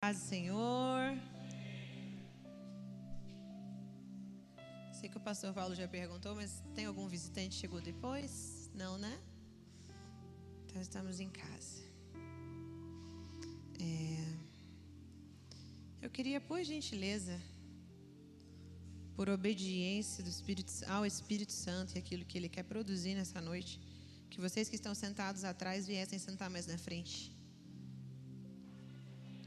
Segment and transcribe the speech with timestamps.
[0.00, 1.14] Paz Senhor.
[4.98, 8.70] Sei que o pastor Paulo já perguntou, mas tem algum visitante que chegou depois?
[8.74, 9.20] Não, né?
[10.64, 11.82] Então estamos em casa.
[13.78, 14.38] É...
[16.00, 17.38] Eu queria, por gentileza,
[19.14, 23.78] por obediência do Espírito, ao Espírito Santo e aquilo que Ele quer produzir nessa noite,
[24.30, 27.38] que vocês que estão sentados atrás viessem sentar mais na frente.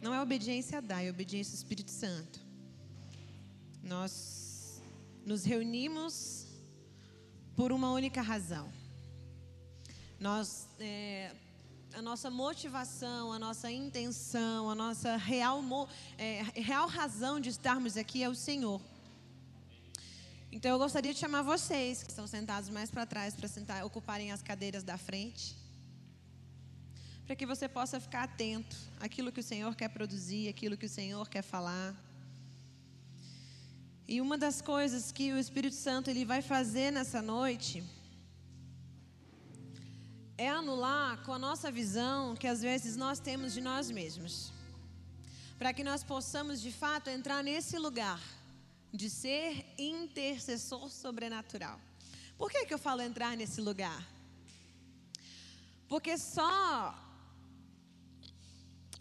[0.03, 2.37] Não é obediência a dar, é obediência ao Espírito Santo.
[3.81, 4.81] Nós
[5.25, 6.45] nos reunimos
[7.55, 8.69] por uma única razão.
[10.19, 11.31] Nós, é,
[11.93, 15.63] a nossa motivação, a nossa intenção, a nossa real,
[16.17, 18.81] é, real razão de estarmos aqui é o Senhor.
[20.51, 24.33] Então eu gostaria de chamar vocês que estão sentados mais para trás para sentar, ocuparem
[24.33, 25.62] as cadeiras da frente
[27.25, 30.89] para que você possa ficar atento àquilo que o Senhor quer produzir, aquilo que o
[30.89, 31.95] Senhor quer falar.
[34.07, 37.83] E uma das coisas que o Espírito Santo ele vai fazer nessa noite
[40.37, 44.51] é anular com a nossa visão que às vezes nós temos de nós mesmos.
[45.57, 48.19] Para que nós possamos de fato entrar nesse lugar
[48.91, 51.79] de ser intercessor sobrenatural.
[52.37, 54.05] Por que, que eu falo entrar nesse lugar?
[55.87, 57.02] Porque só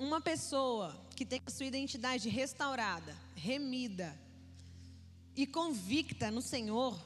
[0.02, 4.18] uma pessoa que tem a sua identidade restaurada, remida
[5.36, 6.98] e convicta no Senhor,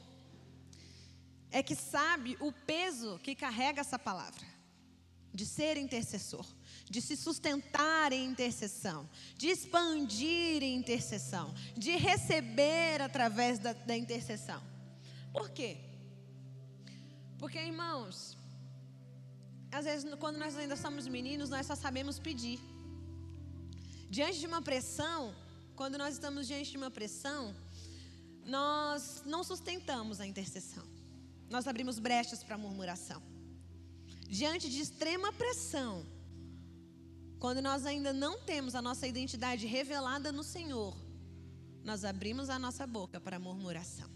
[1.51, 4.45] é que sabe o peso que carrega essa palavra,
[5.33, 6.45] de ser intercessor,
[6.89, 14.61] de se sustentar em intercessão, de expandir em intercessão, de receber através da, da intercessão.
[15.31, 15.77] Por quê?
[17.37, 18.35] Porque, irmãos,
[19.71, 22.59] às vezes, quando nós ainda somos meninos, nós só sabemos pedir.
[24.09, 25.35] Diante de uma pressão,
[25.75, 27.55] quando nós estamos diante de uma pressão,
[28.45, 30.85] nós não sustentamos a intercessão.
[31.49, 33.21] Nós abrimos brechas para murmuração.
[34.29, 36.05] Diante de extrema pressão,
[37.39, 40.95] quando nós ainda não temos a nossa identidade revelada no Senhor,
[41.83, 44.09] nós abrimos a nossa boca para murmuração.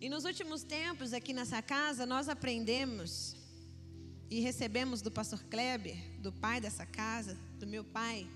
[0.00, 3.34] E nos últimos tempos, aqui nessa casa, nós aprendemos
[4.30, 8.28] e recebemos do pastor Kleber, do pai dessa casa, do meu pai,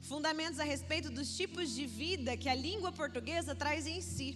[0.00, 4.30] fundamentos a respeito dos tipos de vida que a língua portuguesa traz em si.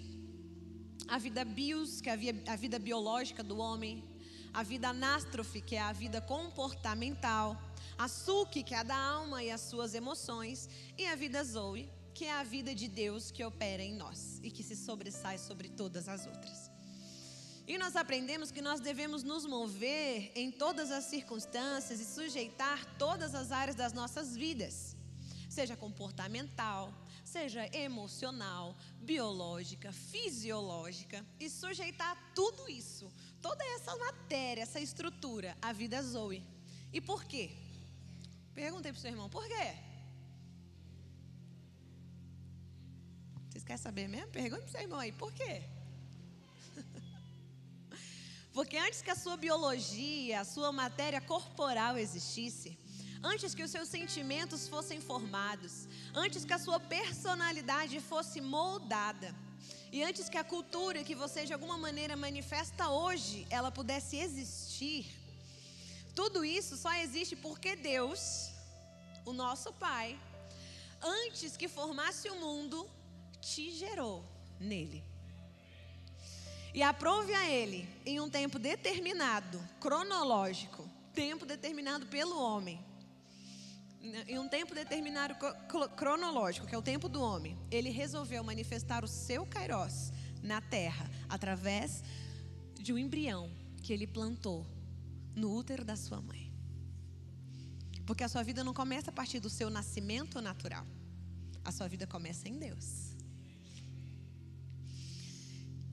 [1.06, 2.14] A vida bios, que é
[2.48, 4.02] a vida biológica do homem,
[4.52, 7.56] a vida anástrofe, que é a vida comportamental,
[7.96, 10.68] a suque, que é a da alma e as suas emoções,
[10.98, 14.50] e a vida zoe, que é a vida de Deus que opera em nós e
[14.50, 16.61] que se sobressai sobre todas as outras.
[17.66, 23.34] E nós aprendemos que nós devemos nos mover em todas as circunstâncias e sujeitar todas
[23.34, 24.96] as áreas das nossas vidas,
[25.48, 26.92] seja comportamental,
[27.24, 36.02] seja emocional, biológica, fisiológica, e sujeitar tudo isso, toda essa matéria, essa estrutura, à vida
[36.02, 36.42] Zoe.
[36.92, 37.52] E por quê?
[38.54, 39.76] Perguntei para o seu irmão, por quê?
[43.48, 44.30] Vocês querem saber mesmo?
[44.32, 45.62] Pergunte para o seu irmão aí, por quê?
[48.52, 52.78] Porque antes que a sua biologia, a sua matéria corporal existisse,
[53.22, 59.34] antes que os seus sentimentos fossem formados, antes que a sua personalidade fosse moldada,
[59.90, 65.06] e antes que a cultura que você de alguma maneira manifesta hoje, ela pudesse existir,
[66.14, 68.50] tudo isso só existe porque Deus,
[69.24, 70.18] o nosso Pai,
[71.00, 72.88] antes que formasse o mundo,
[73.40, 74.24] te gerou
[74.60, 75.11] nele.
[76.74, 82.80] E aprove a ele em um tempo determinado, cronológico, tempo determinado pelo homem.
[84.26, 85.34] Em um tempo determinado
[85.96, 90.12] cronológico, que é o tempo do homem, ele resolveu manifestar o seu kairós
[90.42, 92.02] na terra através
[92.74, 93.50] de um embrião
[93.82, 94.66] que ele plantou
[95.36, 96.52] no útero da sua mãe.
[98.06, 100.86] Porque a sua vida não começa a partir do seu nascimento natural.
[101.64, 103.11] A sua vida começa em Deus.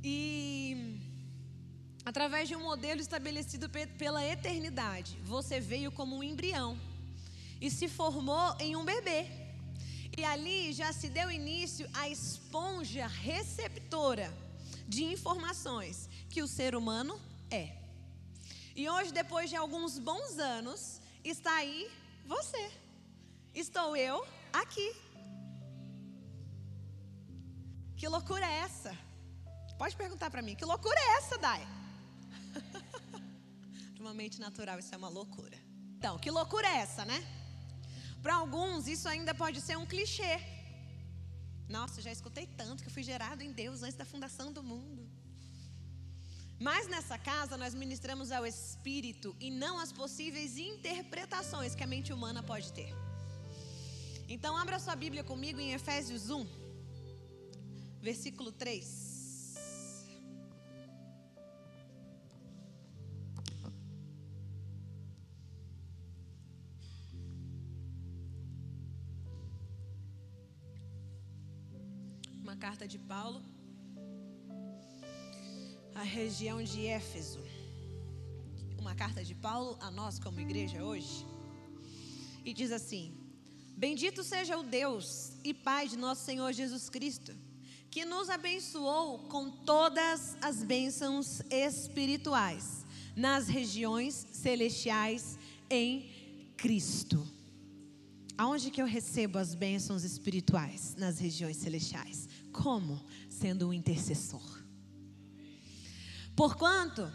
[0.04, 0.98] E
[2.06, 6.80] através de um modelo estabelecido pela eternidade, você veio como um embrião
[7.60, 9.28] e se formou em um bebê.
[10.18, 14.34] E ali já se deu início à esponja receptora
[14.88, 17.20] de informações que o ser humano
[17.52, 17.76] é.
[18.76, 21.92] E hoje, depois de alguns bons anos, está aí
[22.26, 22.72] você.
[23.54, 24.96] Estou eu aqui.
[27.98, 29.09] Que loucura é essa?
[29.82, 31.62] Pode perguntar para mim, que loucura é essa, Dai?
[33.96, 35.58] Para uma mente natural, isso é uma loucura.
[35.98, 37.20] Então, que loucura é essa, né?
[38.22, 40.34] Para alguns, isso ainda pode ser um clichê.
[41.70, 45.10] Nossa, já escutei tanto que eu fui gerado em Deus antes da fundação do mundo.
[46.60, 52.12] Mas nessa casa nós ministramos ao Espírito e não as possíveis interpretações que a mente
[52.12, 52.94] humana pode ter.
[54.28, 56.46] Então, abra sua Bíblia comigo em Efésios 1,
[58.02, 59.09] versículo 3.
[72.60, 73.42] Carta de Paulo
[75.96, 77.40] à região de Éfeso.
[78.78, 81.26] Uma carta de Paulo a nós, como igreja, hoje.
[82.44, 83.18] E diz assim:
[83.78, 87.34] Bendito seja o Deus e Pai de nosso Senhor Jesus Cristo,
[87.90, 92.86] que nos abençoou com todas as bênçãos espirituais
[93.16, 95.40] nas regiões celestiais
[95.70, 96.10] em
[96.58, 97.26] Cristo.
[98.38, 102.29] Aonde que eu recebo as bênçãos espirituais nas regiões celestiais?
[102.62, 103.02] Como?
[103.30, 104.60] Sendo um intercessor.
[106.36, 107.10] Porquanto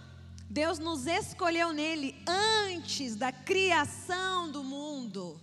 [0.49, 5.41] Deus nos escolheu nele antes da criação do mundo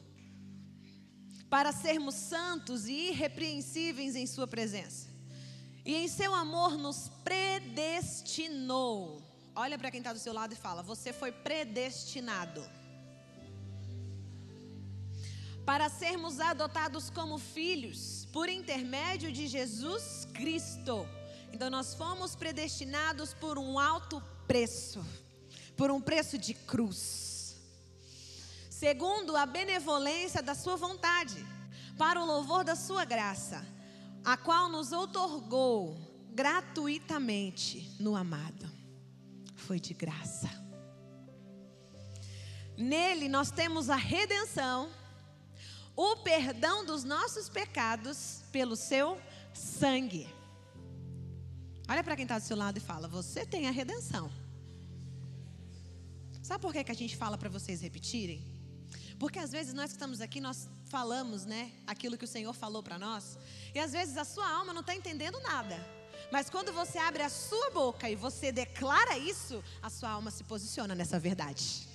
[1.50, 5.10] para sermos santos e irrepreensíveis em Sua presença.
[5.84, 9.22] E em seu amor nos predestinou.
[9.56, 12.64] Olha para quem está do seu lado e fala: Você foi predestinado.
[15.66, 21.08] Para sermos adotados como filhos, por intermédio de Jesus Cristo.
[21.54, 25.06] Então, nós fomos predestinados por um alto preço,
[25.76, 27.32] por um preço de cruz
[28.82, 31.46] segundo a benevolência da Sua vontade,
[32.00, 33.64] para o louvor da Sua graça,
[34.26, 35.96] a qual nos outorgou
[36.34, 38.68] gratuitamente no amado.
[39.54, 40.50] Foi de graça.
[42.76, 44.90] Nele nós temos a redenção,
[45.96, 49.20] o perdão dos nossos pecados pelo seu
[49.54, 50.28] sangue.
[51.90, 54.32] Olha para quem está do seu lado e fala: Você tem a redenção.
[56.42, 58.50] Sabe por que, que a gente fala para vocês repetirem?
[59.20, 62.82] Porque às vezes nós que estamos aqui, nós falamos, né, aquilo que o Senhor falou
[62.82, 63.38] para nós,
[63.74, 65.78] e às vezes a sua alma não está entendendo nada.
[66.32, 70.44] Mas quando você abre a sua boca e você declara isso, a sua alma se
[70.44, 71.88] posiciona nessa verdade.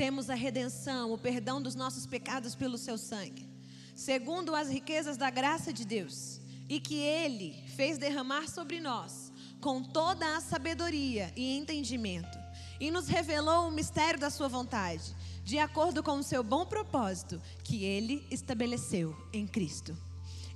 [0.00, 3.46] Temos a redenção, o perdão dos nossos pecados pelo seu sangue,
[3.94, 9.30] segundo as riquezas da graça de Deus, e que Ele fez derramar sobre nós,
[9.60, 12.38] com toda a sabedoria e entendimento
[12.80, 15.14] e nos revelou o mistério da sua vontade,
[15.44, 19.94] de acordo com o seu bom propósito que ele estabeleceu em Cristo.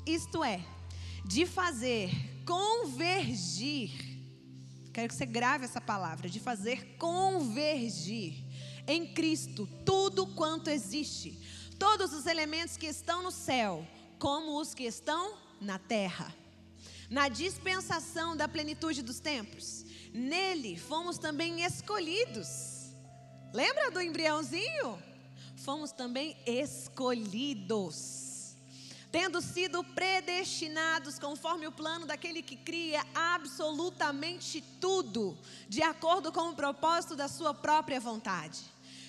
[0.06, 0.64] Isto é,
[1.22, 2.10] de fazer
[2.46, 3.90] convergir.
[4.90, 8.43] Quero que você grave essa palavra, de fazer convergir
[8.86, 11.38] em Cristo tudo quanto existe,
[11.78, 13.86] todos os elementos que estão no céu,
[14.18, 16.34] como os que estão na terra.
[17.10, 19.84] Na dispensação da plenitude dos tempos,
[20.14, 22.92] Nele fomos também escolhidos.
[23.52, 25.02] Lembra do embriãozinho?
[25.56, 28.22] Fomos também escolhidos.
[29.10, 35.36] Tendo sido predestinados conforme o plano daquele que cria absolutamente tudo,
[35.68, 38.60] de acordo com o propósito da sua própria vontade,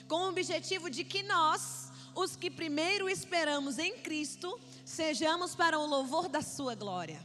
[0.08, 5.86] com o objetivo de que nós, os que primeiro esperamos em Cristo, sejamos para o
[5.86, 7.20] louvor da sua glória.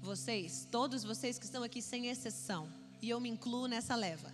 [0.00, 2.68] Vocês, todos vocês que estão aqui sem exceção,
[3.02, 4.32] e eu me incluo nessa leva.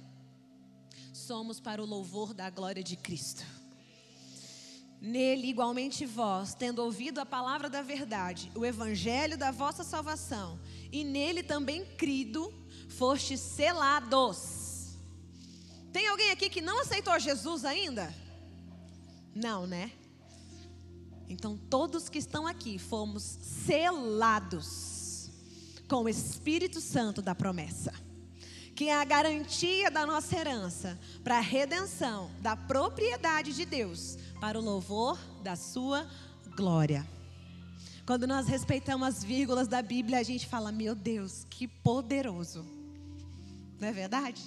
[1.12, 3.44] Somos para o louvor da glória de Cristo.
[5.00, 10.60] Nele, igualmente vós, tendo ouvido a palavra da verdade, o evangelho da vossa salvação,
[10.92, 12.54] e nele também crido,
[12.88, 14.71] fostes selados.
[15.92, 18.14] Tem alguém aqui que não aceitou Jesus ainda?
[19.34, 19.90] Não, né?
[21.28, 25.30] Então, todos que estão aqui fomos selados
[25.88, 27.92] com o Espírito Santo da promessa
[28.74, 34.58] que é a garantia da nossa herança para a redenção da propriedade de Deus, para
[34.58, 36.06] o louvor da sua
[36.56, 37.06] glória.
[38.06, 42.66] Quando nós respeitamos as vírgulas da Bíblia, a gente fala: Meu Deus, que poderoso.
[43.78, 44.42] Não é verdade?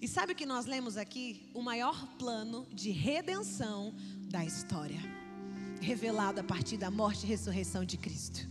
[0.00, 1.50] E sabe o que nós lemos aqui?
[1.52, 3.94] O maior plano de redenção
[4.30, 5.00] da história,
[5.78, 8.48] revelado a partir da morte e ressurreição de Cristo.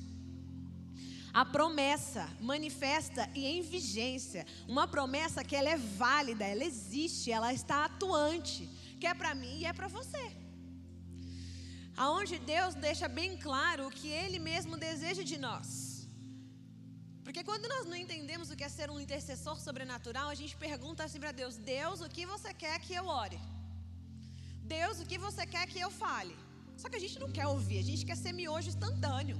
[1.34, 4.46] A promessa manifesta e em vigência.
[4.68, 9.60] Uma promessa que ela é válida, ela existe, ela está atuante, que é para mim
[9.60, 10.32] e é para você.
[11.98, 15.89] Aonde Deus deixa bem claro o que Ele mesmo deseja de nós.
[17.30, 21.04] Porque quando nós não entendemos o que é ser um intercessor sobrenatural, a gente pergunta
[21.04, 23.40] assim para Deus: Deus, o que você quer que eu ore?
[24.76, 26.36] Deus, o que você quer que eu fale?
[26.82, 29.38] Só que a gente não quer ouvir, a gente quer ser miojo instantâneo.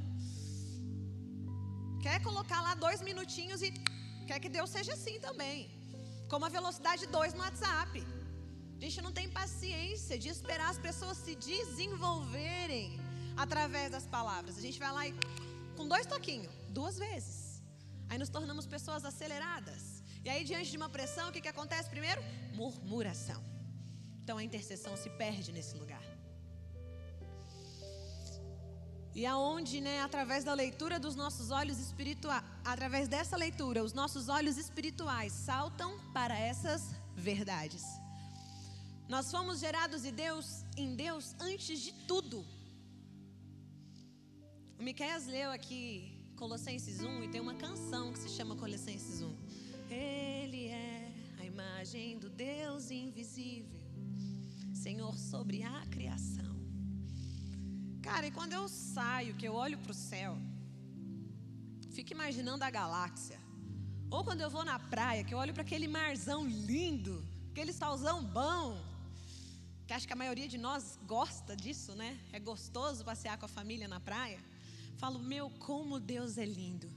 [2.06, 3.72] Quer colocar lá dois minutinhos e
[4.28, 5.58] quer que Deus seja assim também.
[6.30, 8.06] Com a velocidade 2 no WhatsApp.
[8.78, 12.88] A gente não tem paciência de esperar as pessoas se desenvolverem
[13.36, 14.60] através das palavras.
[14.60, 15.14] A gente vai lá e
[15.76, 17.39] com dois toquinhos, duas vezes.
[18.10, 20.04] Aí nos tornamos pessoas aceleradas.
[20.26, 22.22] E aí, diante de uma pressão, o que, que acontece primeiro?
[22.54, 23.42] Murmuração.
[24.22, 26.04] Então a intercessão se perde nesse lugar.
[29.14, 34.30] E aonde, né, através da leitura dos nossos olhos espirituais, através dessa leitura, os nossos
[34.30, 37.84] olhos espirituais saltam para essas verdades.
[39.08, 42.46] Nós fomos gerados em Deus, em Deus antes de tudo.
[44.78, 49.36] O Miqueias leu aqui Colossenses 1 e tem uma canção que se chama Colossenses 1.
[49.90, 53.82] Ele é a imagem do Deus invisível,
[54.74, 56.56] Senhor sobre a criação.
[58.02, 60.38] Cara, e quando eu saio, que eu olho para o céu,
[61.92, 63.38] fico imaginando a galáxia.
[64.10, 68.24] Ou quando eu vou na praia, que eu olho para aquele marzão lindo, aquele salzão
[68.24, 68.82] bom,
[69.86, 72.18] que acho que a maioria de nós gosta disso, né?
[72.32, 74.40] É gostoso passear com a família na praia.
[75.00, 76.90] Falo, meu, como Deus é lindo.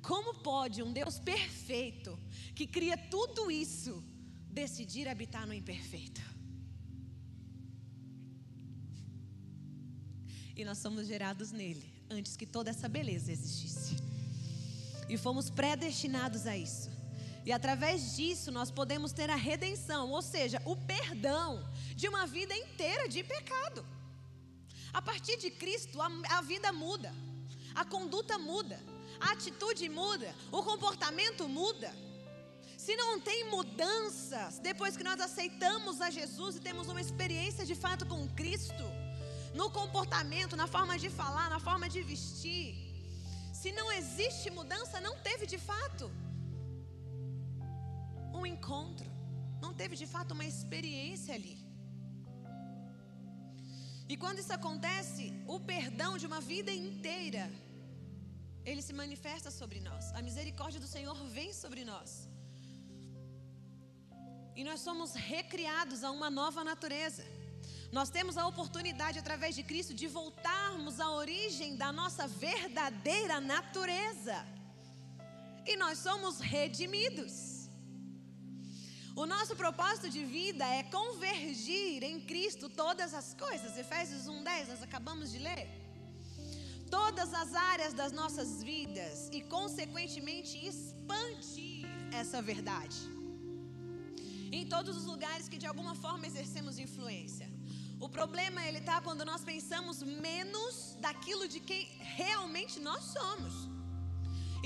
[0.00, 2.16] Como pode um Deus perfeito,
[2.54, 4.04] que cria tudo isso,
[4.48, 6.22] decidir habitar no imperfeito?
[10.54, 13.96] E nós somos gerados nele, antes que toda essa beleza existisse.
[15.08, 16.88] E fomos predestinados a isso.
[17.44, 22.56] E através disso nós podemos ter a redenção, ou seja, o perdão de uma vida
[22.56, 23.84] inteira de pecado.
[24.98, 27.12] A partir de Cristo, a, a vida muda,
[27.74, 28.78] a conduta muda,
[29.20, 31.90] a atitude muda, o comportamento muda.
[32.78, 37.74] Se não tem mudanças depois que nós aceitamos a Jesus e temos uma experiência de
[37.74, 38.84] fato com Cristo,
[39.54, 42.74] no comportamento, na forma de falar, na forma de vestir.
[43.52, 46.10] Se não existe mudança, não teve de fato
[48.32, 49.10] um encontro,
[49.60, 51.65] não teve de fato uma experiência ali.
[54.08, 57.50] E quando isso acontece, o perdão de uma vida inteira,
[58.64, 60.12] ele se manifesta sobre nós.
[60.14, 62.28] A misericórdia do Senhor vem sobre nós.
[64.54, 67.24] E nós somos recriados a uma nova natureza.
[67.92, 74.36] Nós temos a oportunidade, através de Cristo, de voltarmos à origem da nossa verdadeira natureza.
[75.66, 77.55] E nós somos redimidos.
[79.22, 83.78] O nosso propósito de vida é convergir em Cristo todas as coisas.
[83.78, 85.66] Efésios 1:10, nós acabamos de ler.
[86.90, 91.86] Todas as áreas das nossas vidas e consequentemente expandir
[92.20, 92.98] essa verdade.
[94.58, 97.48] Em todos os lugares que de alguma forma exercemos influência.
[97.98, 101.86] O problema ele está quando nós pensamos menos daquilo de quem
[102.18, 103.75] realmente nós somos.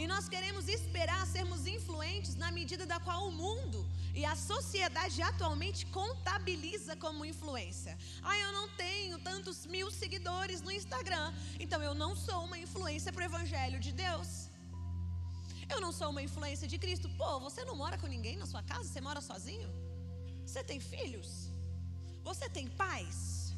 [0.01, 3.81] E nós queremos esperar sermos influentes na medida da qual o mundo
[4.21, 7.93] e a sociedade atualmente contabiliza como influência.
[8.23, 11.27] Ah, eu não tenho tantos mil seguidores no Instagram,
[11.65, 14.31] então eu não sou uma influência para o Evangelho de Deus.
[15.69, 17.11] Eu não sou uma influência de Cristo.
[17.21, 18.89] Pô, você não mora com ninguém na sua casa?
[18.89, 19.71] Você mora sozinho?
[20.47, 21.31] Você tem filhos?
[22.31, 23.55] Você tem pais?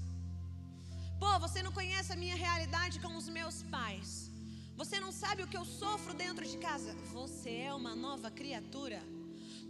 [1.22, 4.31] Pô, você não conhece a minha realidade com os meus pais.
[4.76, 6.94] Você não sabe o que eu sofro dentro de casa.
[7.12, 9.02] Você é uma nova criatura.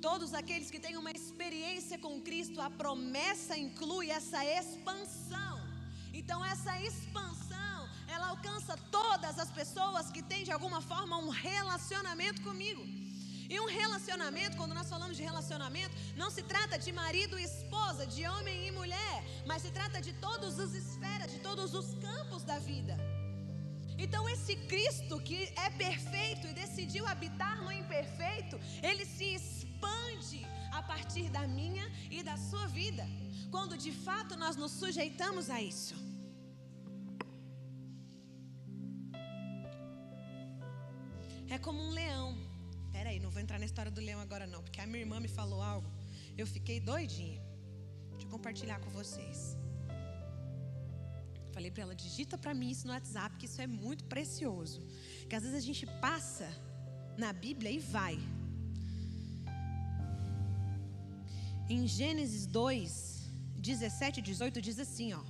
[0.00, 5.60] Todos aqueles que têm uma experiência com Cristo, a promessa inclui essa expansão.
[6.12, 12.42] Então, essa expansão, ela alcança todas as pessoas que têm de alguma forma um relacionamento
[12.42, 12.82] comigo.
[13.48, 18.06] E um relacionamento, quando nós falamos de relacionamento, não se trata de marido e esposa,
[18.06, 22.44] de homem e mulher, mas se trata de todas as esferas, de todos os campos
[22.44, 22.96] da vida.
[24.04, 30.40] Então, esse Cristo que é perfeito e decidiu habitar no imperfeito, ele se expande
[30.78, 33.04] a partir da minha e da sua vida,
[33.50, 35.94] quando de fato nós nos sujeitamos a isso.
[41.54, 42.30] É como um leão
[42.92, 45.28] Peraí, não vou entrar na história do leão agora não, porque a minha irmã me
[45.28, 45.90] falou algo.
[46.36, 47.42] Eu fiquei doidinha.
[48.10, 49.56] Deixa eu compartilhar com vocês.
[51.62, 54.82] Falei para ela, digita para mim isso no WhatsApp, que isso é muito precioso.
[55.28, 56.52] Que às vezes a gente passa
[57.16, 58.18] na Bíblia e vai.
[61.70, 65.22] Em Gênesis 2, 17 e 18 diz assim, ó.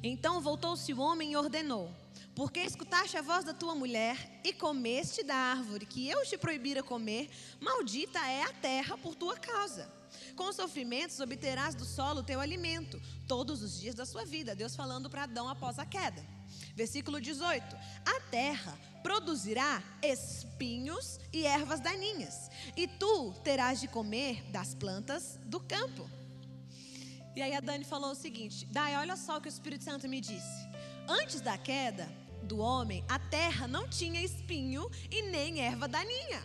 [0.00, 1.92] Então voltou-se o homem e ordenou:
[2.36, 6.84] porque escutaste a voz da tua mulher e comeste da árvore que eu te proibira
[6.84, 7.28] comer,
[7.58, 9.99] maldita é a terra por tua causa.
[10.40, 14.54] Com sofrimentos obterás do solo o teu alimento, todos os dias da sua vida.
[14.54, 16.24] Deus falando para Adão após a queda.
[16.74, 24.74] Versículo 18: A terra produzirá espinhos e ervas daninhas, e tu terás de comer das
[24.74, 26.08] plantas do campo.
[27.36, 30.08] E aí a Dani falou o seguinte: Dai, olha só o que o Espírito Santo
[30.08, 30.66] me disse.
[31.06, 32.10] Antes da queda
[32.44, 36.42] do homem, a terra não tinha espinho e nem erva daninha.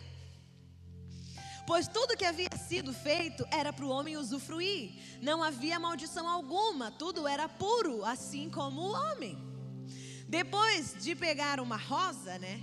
[1.66, 4.92] Pois tudo que havia sido feito era para o homem usufruir.
[5.20, 9.36] Não havia maldição alguma, tudo era puro, assim como o homem.
[10.28, 12.62] Depois de pegar uma rosa, né?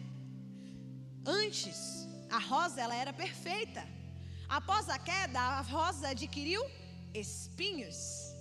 [1.25, 3.85] Antes, a rosa ela era perfeita.
[4.47, 6.63] Após a queda, a rosa adquiriu
[7.13, 8.33] espinhos.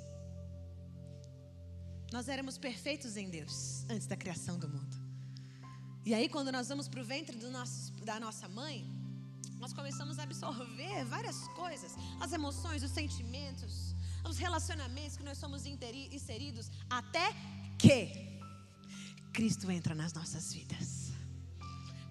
[2.12, 4.97] Nós éramos perfeitos em Deus antes da criação do mundo.
[6.04, 9.01] E aí, quando nós vamos para o ventre nosso, da nossa mãe,
[9.62, 13.95] nós começamos a absorver várias coisas, as emoções, os sentimentos,
[14.28, 17.33] os relacionamentos que nós somos inseridos, até
[17.78, 18.40] que
[19.33, 21.12] Cristo entra nas nossas vidas.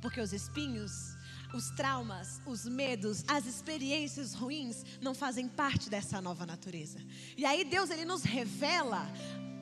[0.02, 1.18] Porque os espinhos
[1.54, 7.00] os traumas, os medos, as experiências ruins não fazem parte dessa nova natureza.
[7.36, 9.06] E aí Deus ele nos revela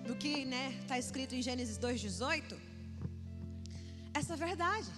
[0.06, 2.56] do que está né, tá escrito em Gênesis 2,18,
[4.14, 4.92] essa verdade.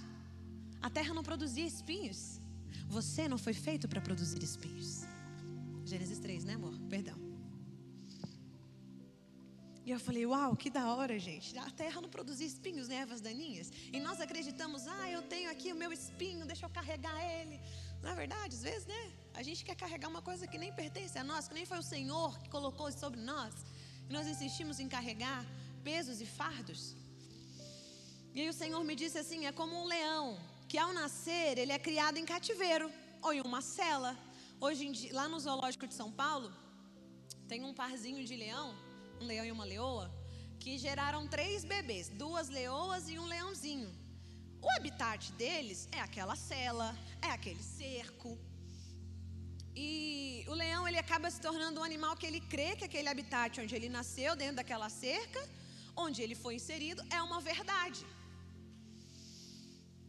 [0.82, 2.41] A terra não produzia espinhos.
[2.98, 4.90] Você não foi feito para produzir espinhos.
[5.86, 6.74] Gênesis 3, né, amor?
[6.90, 7.18] Perdão.
[9.86, 11.58] E eu falei, uau, que da hora, gente.
[11.58, 13.72] A terra não produzia espinhos nem ervas daninhas.
[13.96, 17.58] E nós acreditamos, ah, eu tenho aqui o meu espinho, deixa eu carregar ele.
[18.02, 19.02] Na verdade, às vezes, né?
[19.34, 21.88] A gente quer carregar uma coisa que nem pertence a nós, que nem foi o
[21.94, 23.54] Senhor que colocou sobre nós.
[24.10, 25.46] E nós insistimos em carregar
[25.82, 26.94] pesos e fardos.
[28.36, 30.38] E aí o Senhor me disse assim: é como um leão,
[30.72, 32.90] que ao nascer ele é criado em cativeiro
[33.22, 34.12] ou em uma cela.
[34.66, 36.50] Hoje, dia, lá no Zoológico de São Paulo,
[37.50, 38.70] tem um parzinho de leão
[39.22, 40.08] um leão e uma leoa,
[40.62, 43.90] que geraram três bebês, duas leoas e um leãozinho.
[44.62, 46.88] O habitat deles é aquela cela,
[47.22, 48.31] é aquele cerco.
[49.75, 53.60] E o leão ele acaba se tornando um animal que ele crê que aquele habitat
[53.62, 55.42] onde ele nasceu, dentro daquela cerca,
[55.96, 58.05] onde ele foi inserido, é uma verdade.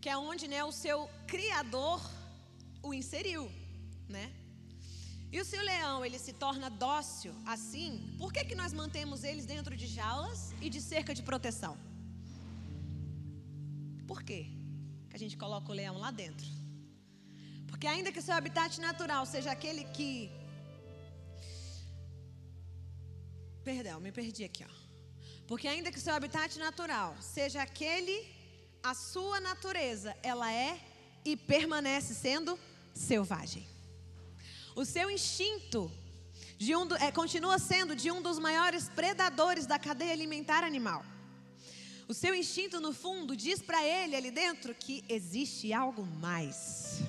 [0.03, 0.99] Que é onde né, o seu
[1.33, 2.01] criador
[2.83, 3.45] o inseriu,
[4.17, 4.27] né?
[5.35, 9.75] E o leão ele se torna dócil assim, por que, que nós mantemos eles dentro
[9.83, 11.75] de jaulas e de cerca de proteção?
[14.11, 14.41] Por quê
[15.09, 16.47] que a gente coloca o leão lá dentro?
[17.83, 20.11] Porque ainda que seu habitat natural seja aquele que.
[23.69, 24.75] Perdão, me perdi aqui, ó.
[25.47, 28.17] Porque ainda que seu habitat natural seja aquele,
[28.83, 30.79] a sua natureza, ela é
[31.25, 32.59] e permanece sendo
[32.95, 33.66] selvagem.
[34.75, 35.90] O seu instinto
[36.77, 41.05] um do, é, continua sendo de um dos maiores predadores da cadeia alimentar animal.
[42.07, 47.01] O seu instinto, no fundo, diz para ele ali dentro que existe algo mais.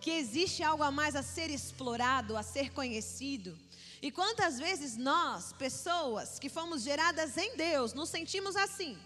[0.00, 3.58] Que existe algo a mais a ser explorado, a ser conhecido.
[4.00, 8.96] E quantas vezes nós, pessoas que fomos geradas em Deus, nos sentimos assim?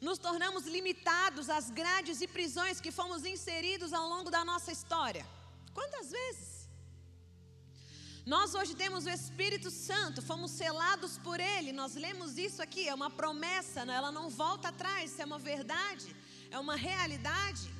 [0.00, 5.26] Nos tornamos limitados às grades e prisões que fomos inseridos ao longo da nossa história.
[5.74, 6.68] Quantas vezes?
[8.34, 12.94] Nós hoje temos o Espírito Santo, fomos selados por Ele, nós lemos isso aqui, é
[12.94, 13.94] uma promessa, né?
[13.94, 16.14] ela não volta atrás, é uma verdade,
[16.50, 17.72] é uma realidade.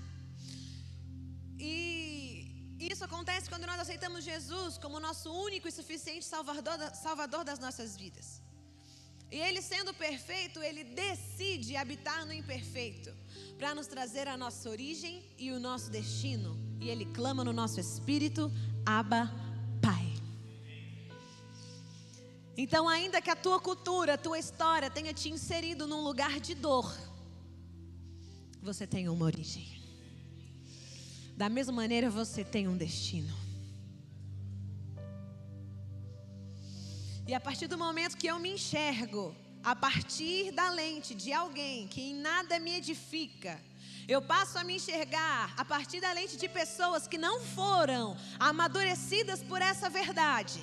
[1.59, 2.48] E
[2.81, 7.96] isso acontece quando nós aceitamos Jesus como nosso único e suficiente salvador, salvador das nossas
[7.96, 8.40] vidas.
[9.30, 13.12] E Ele, sendo perfeito, Ele decide habitar no imperfeito,
[13.58, 16.58] para nos trazer a nossa origem e o nosso destino.
[16.80, 18.50] E Ele clama no nosso espírito:
[18.86, 19.30] Abba,
[19.82, 20.14] Pai.
[22.56, 26.54] Então, ainda que a tua cultura, a tua história tenha te inserido num lugar de
[26.54, 26.92] dor,
[28.62, 29.78] você tem uma origem.
[31.36, 33.47] Da mesma maneira, você tem um destino.
[37.28, 41.86] E a partir do momento que eu me enxergo, a partir da lente de alguém
[41.86, 43.60] que em nada me edifica,
[44.08, 49.42] eu passo a me enxergar a partir da lente de pessoas que não foram amadurecidas
[49.42, 50.58] por essa verdade.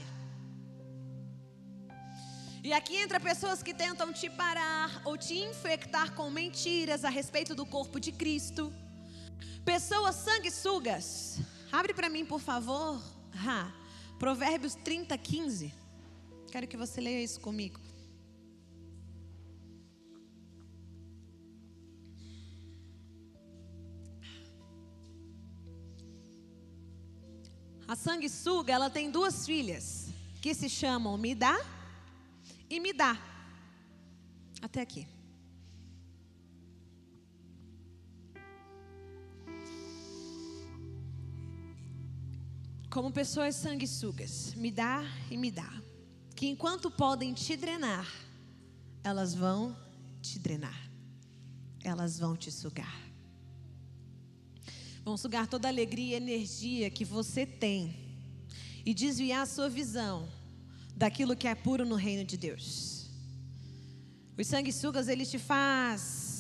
[2.64, 7.54] E aqui entra pessoas que tentam te parar ou te infectar com mentiras a respeito
[7.54, 8.74] do corpo de Cristo.
[9.64, 11.38] Pessoas sanguessugas.
[11.72, 13.00] Abre para mim, por favor.
[13.36, 13.72] Ha.
[14.18, 15.85] Provérbios 30, 15
[16.56, 17.78] quero que você leia isso comigo.
[27.86, 30.08] A sanguessuga, ela tem duas filhas
[30.42, 31.58] que se chamam Me dá
[32.70, 33.14] e Me dá.
[34.62, 35.06] Até aqui.
[42.90, 45.70] Como pessoas sanguessugas, me dá e me dá.
[46.36, 48.08] Que enquanto podem te drenar,
[49.04, 49.76] elas vão
[50.22, 50.92] te drenar.
[51.84, 53.02] Elas vão te sugar.
[55.04, 57.96] Vão sugar toda a alegria e energia que você tem
[58.86, 60.28] e desviar a sua visão
[60.96, 63.08] daquilo que é puro no reino de Deus.
[64.38, 66.36] Os sanguessugas, eles te faz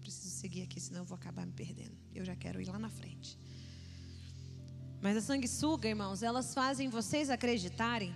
[0.00, 1.96] Preciso seguir aqui, senão eu vou acabar me perdendo.
[2.14, 3.38] Eu já quero ir lá na frente.
[5.02, 8.12] Mas a sanguessuga, irmãos, elas fazem vocês acreditarem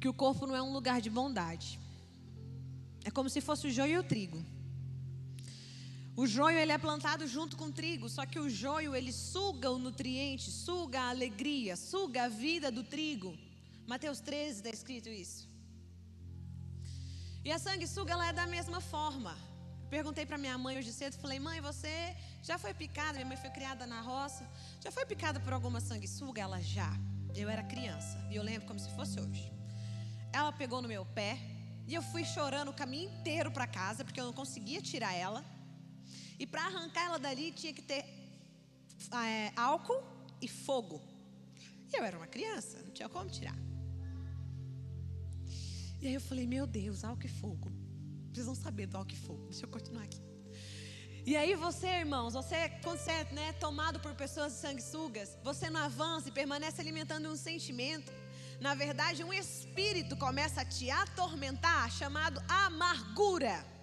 [0.00, 1.78] que o corpo não é um lugar de bondade.
[3.04, 4.44] É como se fosse o joio e o trigo.
[6.16, 9.70] O joio ele é plantado junto com o trigo, só que o joio ele suga
[9.70, 13.36] o nutriente, suga a alegria, suga a vida do trigo.
[13.86, 15.48] Mateus 13 está escrito isso.
[17.44, 19.36] E a sanguessuga ela é da mesma forma.
[19.90, 22.16] Perguntei para minha mãe hoje cedo, falei: "Mãe, você
[22.48, 23.14] já foi picada?
[23.14, 24.44] Minha mãe foi criada na roça.
[24.84, 26.90] Já foi picada por alguma sanguessuga?" Ela já.
[27.34, 29.50] Eu era criança e eu lembro como se fosse hoje.
[30.32, 31.32] Ela pegou no meu pé
[31.88, 35.44] e eu fui chorando o caminho inteiro para casa porque eu não conseguia tirar ela.
[36.38, 38.04] E para arrancar ela dali tinha que ter
[39.12, 40.02] é, álcool
[40.40, 41.00] e fogo.
[41.90, 43.56] E eu era uma criança, não tinha como tirar.
[46.00, 47.72] E aí eu falei, meu Deus, álcool e fogo.
[48.30, 49.44] Precisam saber do álcool e fogo.
[49.46, 50.33] Deixa eu continuar aqui.
[51.26, 56.32] E aí você, irmãos, você, é né, tomado por pessoas sanguessugas, você não avança e
[56.32, 58.12] permanece alimentando um sentimento.
[58.60, 63.74] Na verdade, um espírito começa a te atormentar, chamado amargura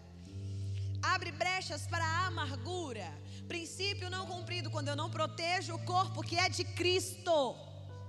[1.02, 3.12] abre brechas para a amargura.
[3.48, 7.56] Princípio não cumprido quando eu não protejo o corpo que é de Cristo.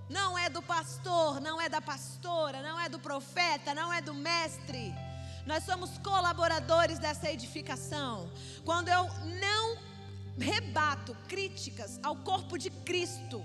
[0.09, 4.15] Não é do pastor, não é da pastora, não é do profeta, não é do
[4.15, 4.95] mestre.
[5.47, 8.31] Nós somos colaboradores dessa edificação.
[8.65, 9.05] Quando eu
[9.41, 9.77] não
[10.39, 13.45] rebato críticas ao corpo de Cristo,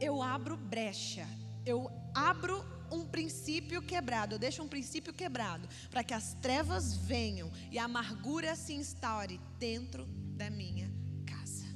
[0.00, 1.26] eu abro brecha,
[1.66, 7.50] eu abro um princípio quebrado, eu deixo um princípio quebrado, para que as trevas venham
[7.70, 10.06] e a amargura se instaure dentro
[10.36, 10.90] da minha
[11.26, 11.66] casa.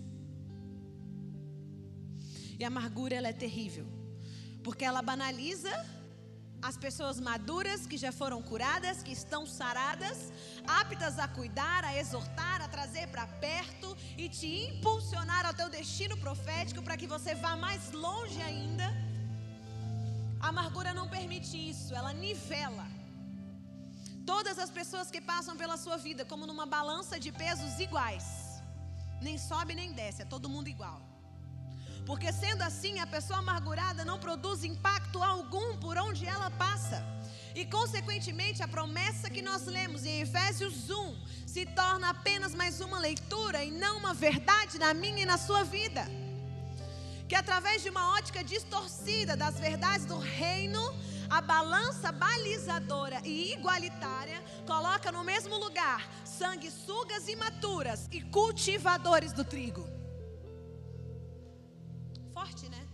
[2.58, 3.86] E a amargura ela é terrível,
[4.62, 5.70] porque ela banaliza
[6.68, 10.18] as pessoas maduras que já foram curadas, que estão saradas,
[10.80, 16.16] aptas a cuidar, a exortar, a trazer para perto e te impulsionar ao teu destino
[16.16, 18.88] profético para que você vá mais longe ainda
[20.40, 22.86] a amargura não permite isso, ela nivela.
[24.24, 28.26] Todas as pessoas que passam pela sua vida como numa balança de pesos iguais.
[29.20, 31.00] Nem sobe nem desce, é todo mundo igual.
[32.06, 37.04] Porque sendo assim, a pessoa amargurada não produz impacto algum por onde ela passa.
[37.54, 41.16] E consequentemente, a promessa que nós lemos em Efésios 1
[41.46, 45.64] se torna apenas mais uma leitura e não uma verdade na minha e na sua
[45.64, 46.06] vida
[47.28, 50.80] que através de uma ótica distorcida das verdades do reino,
[51.28, 59.95] a balança balizadora e igualitária coloca no mesmo lugar sanguessugas imaturas e cultivadores do trigo.
[62.46, 62.86] Forte, né?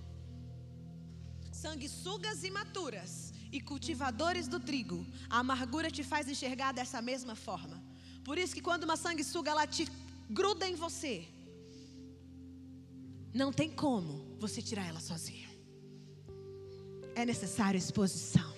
[1.53, 5.07] Sanguessugas imaturas e cultivadores do trigo.
[5.29, 7.83] A amargura te faz enxergar dessa mesma forma.
[8.25, 9.87] Por isso que quando uma sanguessuga ela te
[10.31, 11.29] gruda em você,
[13.35, 15.51] não tem como você tirar ela sozinha.
[17.15, 18.51] É necessário exposição.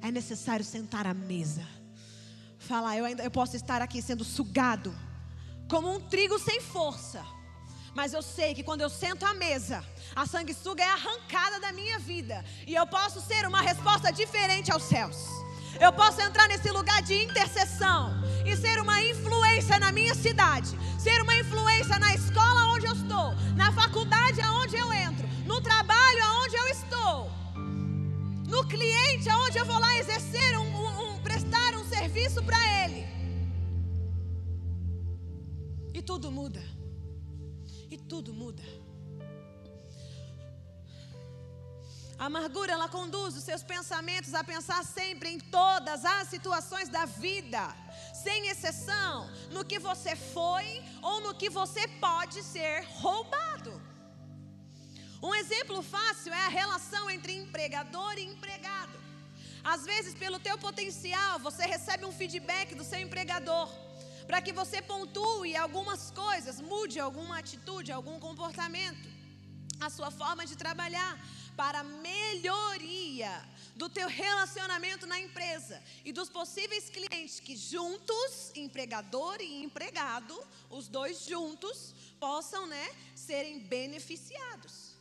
[0.00, 1.66] É necessário sentar à mesa.
[2.56, 4.94] Falar, eu ainda eu posso estar aqui sendo sugado
[5.68, 7.24] como um trigo sem força.
[7.94, 9.84] Mas eu sei que quando eu sento à mesa,
[10.16, 12.44] a sanguessuga é arrancada da minha vida.
[12.66, 15.16] E eu posso ser uma resposta diferente aos céus.
[15.80, 18.12] Eu posso entrar nesse lugar de intercessão
[18.46, 23.34] e ser uma influência na minha cidade, ser uma influência na escola onde eu estou,
[23.56, 27.30] na faculdade aonde eu entro, no trabalho aonde eu estou,
[28.48, 33.06] no cliente aonde eu vou lá exercer um, um, um prestar um serviço para ele.
[35.94, 36.62] E tudo muda.
[37.92, 38.62] E tudo muda.
[42.18, 47.04] A amargura ela conduz os seus pensamentos a pensar sempre em todas as situações da
[47.04, 47.62] vida,
[48.14, 53.72] sem exceção, no que você foi ou no que você pode ser roubado.
[55.22, 58.98] Um exemplo fácil é a relação entre empregador e empregado.
[59.62, 63.68] Às vezes, pelo teu potencial, você recebe um feedback do seu empregador.
[64.26, 69.08] Para que você pontue algumas coisas, mude alguma atitude, algum comportamento,
[69.80, 71.18] a sua forma de trabalhar
[71.56, 73.32] para melhoria
[73.74, 80.38] do teu relacionamento na empresa e dos possíveis clientes que juntos, empregador e empregado,
[80.70, 84.92] os dois juntos, possam, né, serem beneficiados.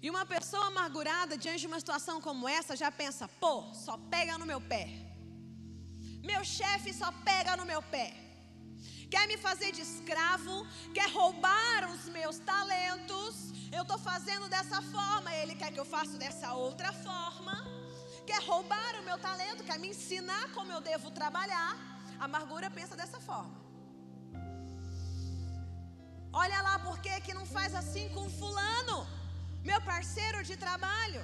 [0.00, 4.38] E uma pessoa amargurada diante de uma situação como essa já pensa: pô, só pega
[4.38, 5.05] no meu pé.
[6.30, 8.08] Meu chefe só pega no meu pé.
[9.12, 10.54] Quer me fazer de escravo,
[10.96, 13.34] quer roubar os meus talentos,
[13.76, 17.54] eu estou fazendo dessa forma, ele quer que eu faça dessa outra forma.
[18.28, 21.72] Quer roubar o meu talento, quer me ensinar como eu devo trabalhar.
[22.18, 23.56] A amargura pensa dessa forma.
[26.42, 28.98] Olha lá, por que que não faz assim com fulano,
[29.70, 31.22] meu parceiro de trabalho?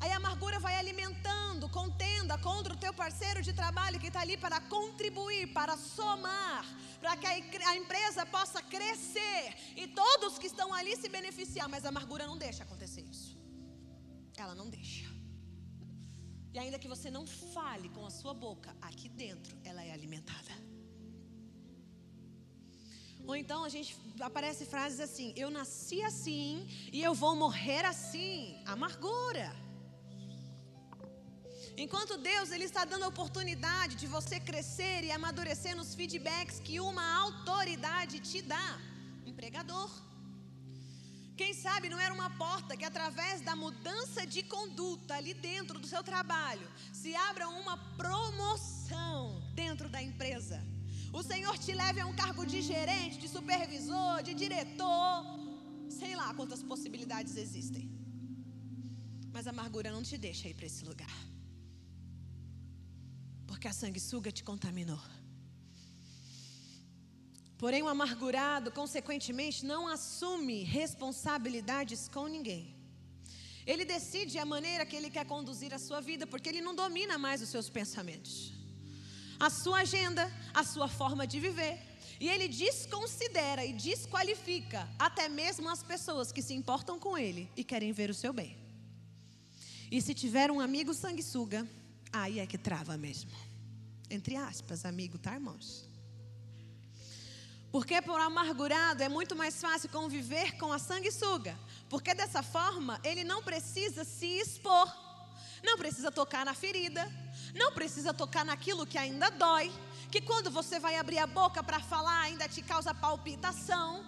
[0.00, 4.36] Aí a amargura vai alimentando contenda contra o teu parceiro de trabalho que está ali
[4.36, 6.64] para contribuir, para somar,
[7.00, 11.68] para que a, empresa possa crescer e todos que estão ali se beneficiar.
[11.68, 13.36] Mas a amargura não deixa acontecer isso.
[14.36, 15.06] Ela não deixa.
[16.54, 20.52] E ainda que você não fale com a sua boca, aqui dentro ela é alimentada.
[23.26, 28.62] Ou então a gente aparece frases assim: eu nasci assim e eu vou morrer assim.
[28.64, 29.67] Amargura.
[31.84, 36.80] Enquanto Deus ele está dando a oportunidade de você crescer e amadurecer nos feedbacks que
[36.80, 38.68] uma autoridade te dá,
[39.24, 39.88] empregador.
[41.36, 45.86] Quem sabe não era uma porta que através da mudança de conduta ali dentro do
[45.86, 50.60] seu trabalho se abra uma promoção dentro da empresa.
[51.12, 55.24] O Senhor te leve a um cargo de gerente, de supervisor, de diretor,
[56.00, 57.88] sei lá quantas possibilidades existem.
[59.32, 61.37] Mas a amargura não te deixa ir para esse lugar.
[63.48, 65.00] Porque a sanguessuga te contaminou.
[67.62, 72.64] Porém, o amargurado, consequentemente, não assume responsabilidades com ninguém.
[73.66, 77.18] Ele decide a maneira que ele quer conduzir a sua vida, porque ele não domina
[77.18, 78.52] mais os seus pensamentos,
[79.40, 81.74] a sua agenda, a sua forma de viver.
[82.20, 87.62] E ele desconsidera e desqualifica até mesmo as pessoas que se importam com ele e
[87.64, 88.56] querem ver o seu bem.
[89.90, 91.68] E se tiver um amigo sanguessuga,
[92.12, 93.30] Aí é que trava mesmo.
[94.10, 95.88] Entre aspas, amigo, tá, irmãos?
[97.70, 101.58] Porque por amargurado é muito mais fácil conviver com a sanguessuga.
[101.90, 104.88] Porque dessa forma ele não precisa se expor,
[105.62, 107.10] não precisa tocar na ferida,
[107.54, 109.70] não precisa tocar naquilo que ainda dói,
[110.10, 114.04] que quando você vai abrir a boca para falar ainda te causa palpitação.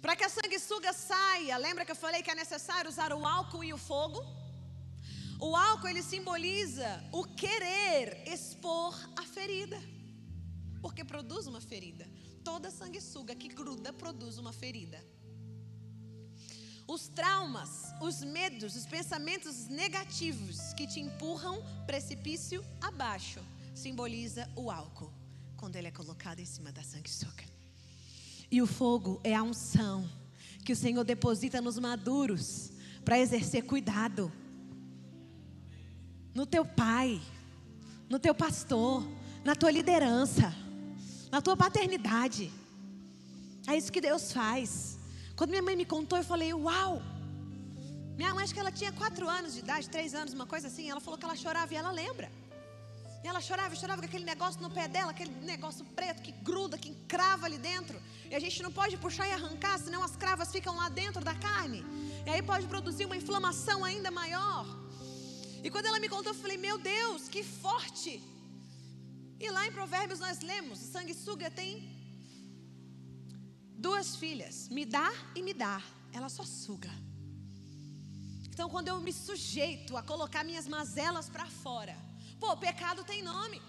[0.00, 3.62] Para que a sanguessuga saia, lembra que eu falei que é necessário usar o álcool
[3.62, 4.39] e o fogo?
[5.40, 9.80] O álcool ele simboliza o querer expor a ferida.
[10.82, 12.06] Porque produz uma ferida.
[12.44, 15.02] Toda sanguessuga que gruda produz uma ferida.
[16.86, 23.40] Os traumas, os medos, os pensamentos negativos que te empurram precipício abaixo,
[23.74, 25.12] simboliza o álcool,
[25.56, 27.44] quando ele é colocado em cima da sanguessuga.
[28.50, 30.10] E o fogo é a unção
[30.64, 32.72] que o Senhor deposita nos maduros
[33.04, 34.30] para exercer cuidado
[36.34, 37.20] no teu pai,
[38.08, 39.06] no teu pastor,
[39.44, 40.54] na tua liderança,
[41.30, 42.52] na tua paternidade.
[43.66, 44.98] É isso que Deus faz.
[45.36, 47.02] Quando minha mãe me contou, eu falei: Uau!
[48.16, 50.90] Minha mãe, acho que ela tinha quatro anos de idade, três anos, uma coisa assim.
[50.90, 52.30] Ela falou que ela chorava e ela lembra.
[53.22, 56.78] E ela chorava, chorava com aquele negócio no pé dela, aquele negócio preto que gruda,
[56.78, 58.00] que encrava ali dentro.
[58.30, 61.34] E a gente não pode puxar e arrancar, senão as cravas ficam lá dentro da
[61.34, 61.84] carne.
[62.26, 64.66] E aí pode produzir uma inflamação ainda maior.
[65.62, 68.22] E quando ela me contou, eu falei: Meu Deus, que forte!
[69.38, 71.98] E lá em Provérbios nós lemos: sanguessuga tem
[73.86, 75.82] duas filhas, me dá e me dá.
[76.12, 76.90] Ela só suga.
[78.48, 81.96] Então, quando eu me sujeito a colocar minhas mazelas para fora,
[82.38, 83.60] pô, pecado tem nome.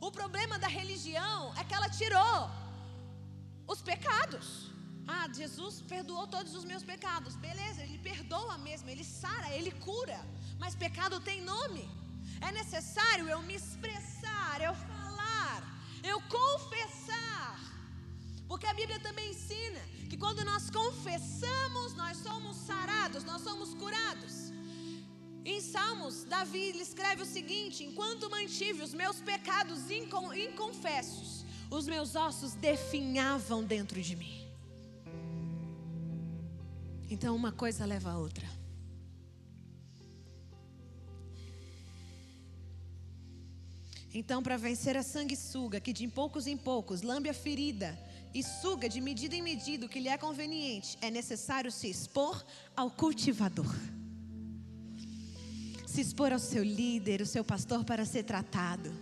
[0.00, 2.50] O problema da religião é que ela tirou
[3.68, 4.70] os pecados.
[5.06, 7.36] Ah, Jesus perdoou todos os meus pecados.
[7.36, 10.20] Beleza, Ele perdoa mesmo, Ele sara, Ele cura.
[10.62, 11.84] Mas pecado tem nome.
[12.40, 15.60] É necessário eu me expressar, eu falar,
[16.10, 17.58] eu confessar.
[18.46, 24.34] Porque a Bíblia também ensina que quando nós confessamos, nós somos sarados, nós somos curados.
[25.44, 32.52] Em Salmos, Davi escreve o seguinte: Enquanto mantive os meus pecados inconfessos, os meus ossos
[32.54, 34.36] definhavam dentro de mim.
[37.08, 38.59] Então uma coisa leva a outra.
[44.12, 47.96] Então, para vencer a sanguessuga, que de poucos em poucos lambe a ferida
[48.34, 52.44] e suga de medida em medida o que lhe é conveniente, é necessário se expor
[52.76, 53.72] ao cultivador.
[55.86, 58.92] Se expor ao seu líder, o seu pastor, para ser tratado.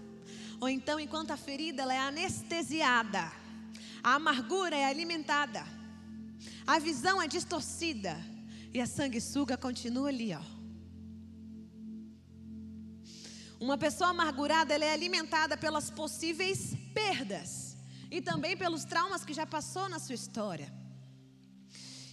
[0.61, 3.31] Ou então, enquanto a ferida é anestesiada,
[4.03, 5.65] a amargura é alimentada,
[6.67, 8.17] a visão é distorcida
[8.75, 10.58] e a sanguessuga continua ali, ó.
[13.61, 17.77] Uma pessoa amargurada é alimentada pelas possíveis perdas
[18.11, 20.73] e também pelos traumas que já passou na sua história.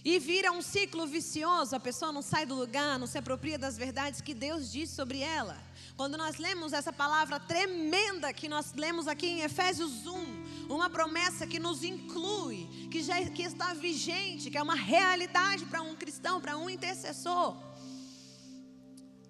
[0.04, 3.76] E vira um ciclo vicioso, a pessoa não sai do lugar, não se apropria das
[3.76, 5.56] verdades que Deus diz sobre ela.
[5.96, 11.46] Quando nós lemos essa palavra tremenda que nós lemos aqui em Efésios 1, uma promessa
[11.46, 16.40] que nos inclui, que já que está vigente, que é uma realidade para um cristão,
[16.40, 17.56] para um intercessor,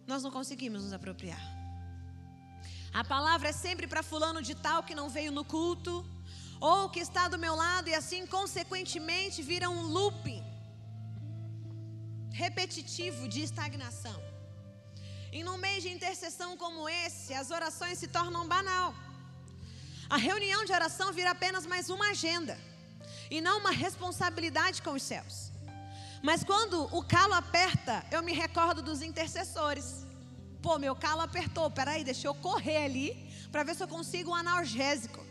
[0.06, 1.55] nós não conseguimos nos apropriar.
[3.00, 5.94] A palavra é sempre para fulano de tal que não veio no culto,
[6.58, 10.42] ou que está do meu lado e assim consequentemente vira um looping
[12.32, 14.18] repetitivo de estagnação.
[15.30, 18.94] E num mês de intercessão como esse, as orações se tornam banal.
[20.08, 22.58] A reunião de oração vira apenas mais uma agenda
[23.30, 25.52] e não uma responsabilidade com os céus.
[26.22, 30.05] Mas quando o calo aperta, eu me recordo dos intercessores.
[30.66, 33.08] Pô, meu calo apertou, peraí, deixa eu correr ali
[33.52, 35.24] para ver se eu consigo um analgésico.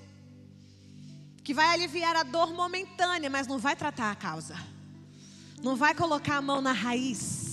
[1.44, 4.56] Que vai aliviar a dor momentânea, mas não vai tratar a causa.
[5.62, 7.46] Não vai colocar a mão na raiz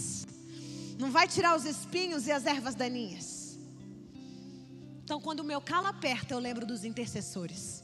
[1.02, 3.58] não vai tirar os espinhos e as ervas daninhas.
[5.02, 7.82] Então, quando o meu calo aperta, eu lembro dos intercessores.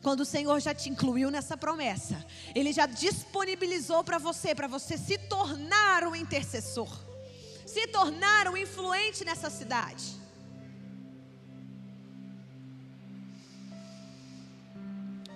[0.00, 4.96] Quando o Senhor já te incluiu nessa promessa, Ele já disponibilizou para você, para você
[4.96, 6.88] se tornar um intercessor,
[7.72, 10.06] se tornar um influente nessa cidade.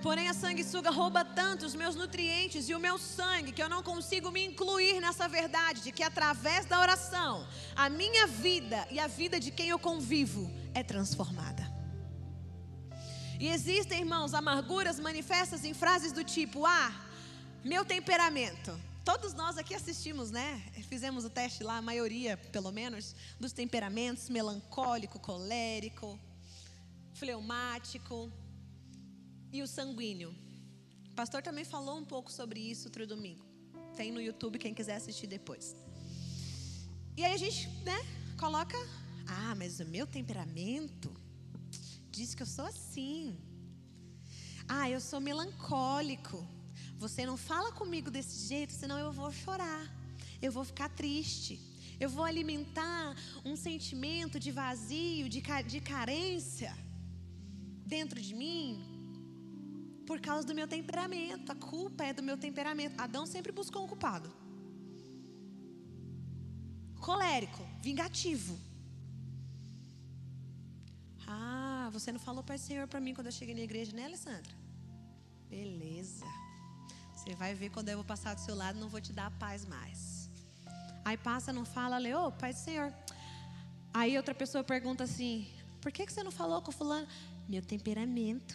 [0.04, 3.82] Porém, a sanguessuga rouba tanto os meus nutrientes e o meu sangue que eu não
[3.82, 9.06] consigo me incluir nessa verdade de que através da oração, a minha vida e a
[9.06, 10.42] vida de quem eu convivo
[10.74, 11.64] é transformada.
[13.40, 16.92] E existem, irmãos, amarguras manifestas em frases do tipo: Ah,
[17.64, 18.78] meu temperamento.
[19.04, 20.62] Todos nós aqui assistimos, né?
[20.88, 26.18] Fizemos o teste lá, a maioria, pelo menos, dos temperamentos: melancólico, colérico,
[27.12, 28.32] fleumático
[29.52, 30.34] e o sanguíneo.
[31.10, 33.44] O pastor também falou um pouco sobre isso outro domingo.
[33.94, 35.76] Tem no YouTube quem quiser assistir depois.
[37.14, 37.98] E aí a gente, né,
[38.38, 38.76] coloca,
[39.26, 41.14] ah, mas o meu temperamento
[42.10, 43.38] diz que eu sou assim.
[44.66, 46.44] Ah, eu sou melancólico.
[46.98, 49.84] Você não fala comigo desse jeito, senão eu vou chorar.
[50.40, 51.60] Eu vou ficar triste.
[51.98, 56.76] Eu vou alimentar um sentimento de vazio, de, de carência
[57.86, 58.82] dentro de mim,
[60.06, 61.52] por causa do meu temperamento.
[61.52, 63.00] A culpa é do meu temperamento.
[63.00, 64.32] Adão sempre buscou um culpado.
[67.00, 68.58] Colérico, vingativo.
[71.26, 74.52] Ah, você não falou Pai Senhor para mim quando eu cheguei na igreja, né, Alessandra?
[75.48, 76.26] Beleza.
[77.24, 79.64] Você vai ver quando eu vou passar do seu lado, não vou te dar paz
[79.64, 80.28] mais.
[81.04, 82.92] Aí passa, não fala, Leo, Pai do Senhor.
[83.94, 85.48] Aí outra pessoa pergunta assim:
[85.80, 87.08] Por que, que você não falou com fulano?
[87.48, 88.54] Meu temperamento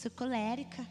[0.00, 0.86] sou colérica.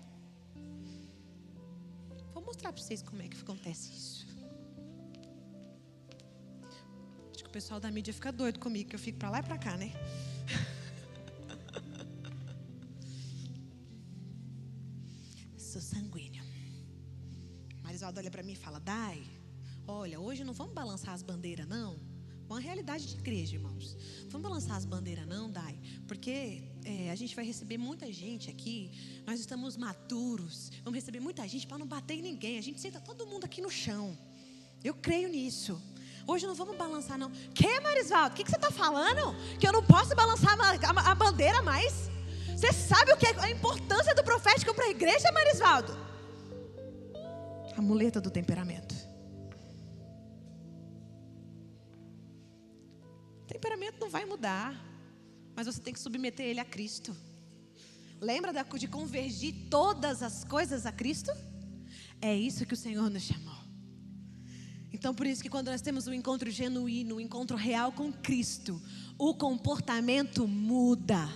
[2.34, 4.28] Vou mostrar para vocês como é que acontece isso.
[7.34, 9.44] Acho que o pessoal da mídia fica doido comigo, que eu fico para lá e
[9.44, 9.92] para cá, né?
[15.80, 16.44] Sou sanguíneo.
[17.82, 19.24] Marisvaldo olha para mim e fala: Dai,
[19.88, 22.00] olha, hoje não vamos balançar as bandeiras, não.
[22.48, 23.96] Uma realidade de igreja, irmãos.
[24.30, 25.80] Vamos balançar as bandeiras, não, Dai?
[26.08, 29.22] Porque é, a gente vai receber muita gente aqui.
[29.26, 30.72] Nós estamos maturos.
[30.84, 32.58] Vamos receber muita gente para não bater em ninguém.
[32.58, 34.18] A gente senta todo mundo aqui no chão.
[34.84, 35.80] Eu creio nisso.
[36.26, 37.30] Hoje não vamos balançar, não.
[37.54, 38.34] Que, Marisvaldo?
[38.34, 39.36] O que, que você está falando?
[39.60, 42.10] Que eu não posso balançar a, a, a bandeira mais?
[42.60, 45.98] Você sabe o que é a importância do profético para a igreja, Marisvaldo?
[47.78, 48.94] A muleta do temperamento.
[53.44, 54.90] O temperamento não vai mudar
[55.60, 57.14] mas você tem que submeter ele a Cristo.
[58.22, 61.34] Lembra de convergir todas as coisas a Cristo?
[62.22, 63.58] É isso que o Senhor nos chamou.
[64.94, 68.82] Então, por isso que quando nós temos um encontro genuíno, um encontro real com Cristo,
[69.18, 71.28] o comportamento muda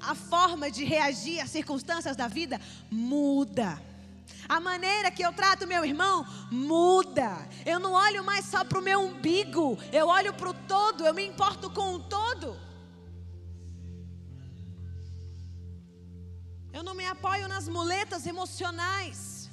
[0.00, 3.80] a forma de reagir às circunstâncias da vida muda.
[4.48, 7.48] A maneira que eu trato meu irmão muda.
[7.64, 11.14] Eu não olho mais só para o meu umbigo, eu olho para o todo, eu
[11.14, 12.56] me importo com o todo.
[16.72, 19.50] Eu não me apoio nas muletas emocionais.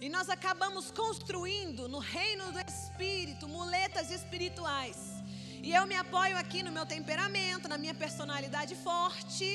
[0.00, 5.19] E nós acabamos construindo no reino do Espírito muletas espirituais
[5.62, 9.48] e eu me apoio aqui no meu temperamento, na minha personalidade forte.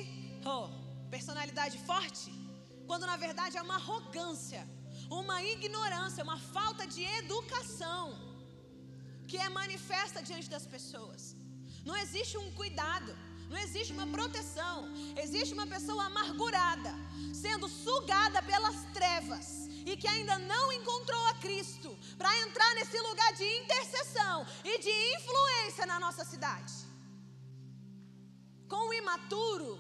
[0.46, 0.68] Oh,
[1.10, 2.32] personalidade forte?
[2.86, 4.62] Quando na verdade é uma arrogância,
[5.10, 8.04] uma ignorância, uma falta de educação
[9.28, 11.36] que é manifesta diante das pessoas.
[11.84, 13.12] Não existe um cuidado,
[13.50, 14.88] não existe uma proteção.
[15.18, 16.94] Existe uma pessoa amargurada,
[17.34, 23.32] sendo sugada pelas trevas e que ainda não encontrou a Cristo para entrar nesse lugar
[23.34, 26.74] de intercessão e de influência na nossa cidade.
[28.68, 29.80] Com o imaturo,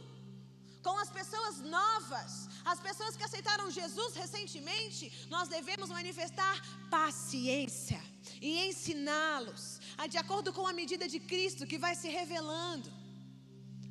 [0.84, 6.56] com as pessoas novas, as pessoas que aceitaram Jesus recentemente, nós devemos manifestar
[6.89, 8.01] paciência
[8.39, 9.80] e ensiná-los
[10.10, 12.91] de acordo com a medida de Cristo que vai se revelando.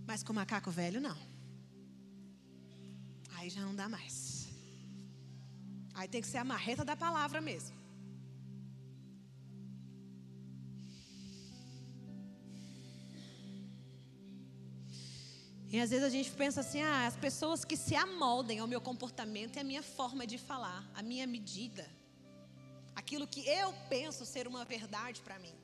[0.06, 1.18] Mas com macaco velho, não.
[3.36, 4.23] Aí já não dá mais.
[5.94, 7.84] Aí tem que ser a marreta da palavra mesmo.
[15.74, 18.80] E às vezes a gente pensa assim: ah, as pessoas que se amoldem ao meu
[18.80, 21.84] comportamento e à minha forma de falar, a minha medida,
[22.94, 25.56] aquilo que eu penso ser uma verdade para mim.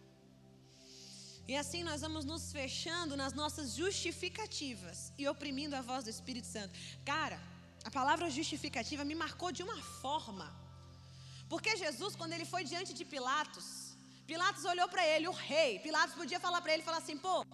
[1.47, 6.47] E assim nós vamos nos fechando nas nossas justificativas e oprimindo a voz do Espírito
[6.47, 6.72] Santo.
[7.05, 7.41] Cara,
[7.85, 10.47] a palavra justificativa me marcou de uma forma.
[11.49, 13.68] Porque Jesus, quando ele foi diante de Pilatos,
[14.26, 15.78] Pilatos olhou para ele, o rei.
[15.81, 17.45] Pilatos podia falar para ele, falar assim: pô,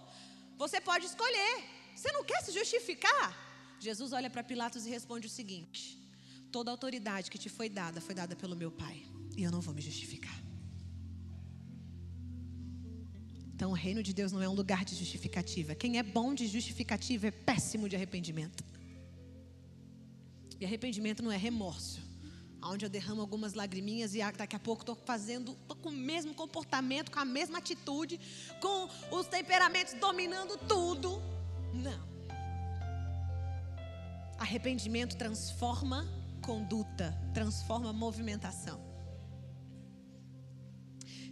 [0.56, 1.54] você pode escolher.
[1.94, 3.26] Você não quer se justificar?
[3.80, 5.80] Jesus olha para Pilatos e responde o seguinte:
[6.52, 8.96] toda autoridade que te foi dada foi dada pelo meu Pai,
[9.36, 10.38] e eu não vou me justificar.
[13.54, 15.74] Então, o reino de Deus não é um lugar de justificativa.
[15.74, 18.62] Quem é bom de justificativa é péssimo de arrependimento.
[20.60, 22.00] E arrependimento não é remorso.
[22.62, 26.34] Onde eu derramo algumas lagriminhas e daqui a pouco estou fazendo, estou com o mesmo
[26.34, 28.18] comportamento, com a mesma atitude,
[28.60, 31.22] com os temperamentos dominando tudo.
[31.72, 32.16] Não.
[34.38, 36.06] Arrependimento transforma
[36.42, 38.95] conduta, transforma movimentação.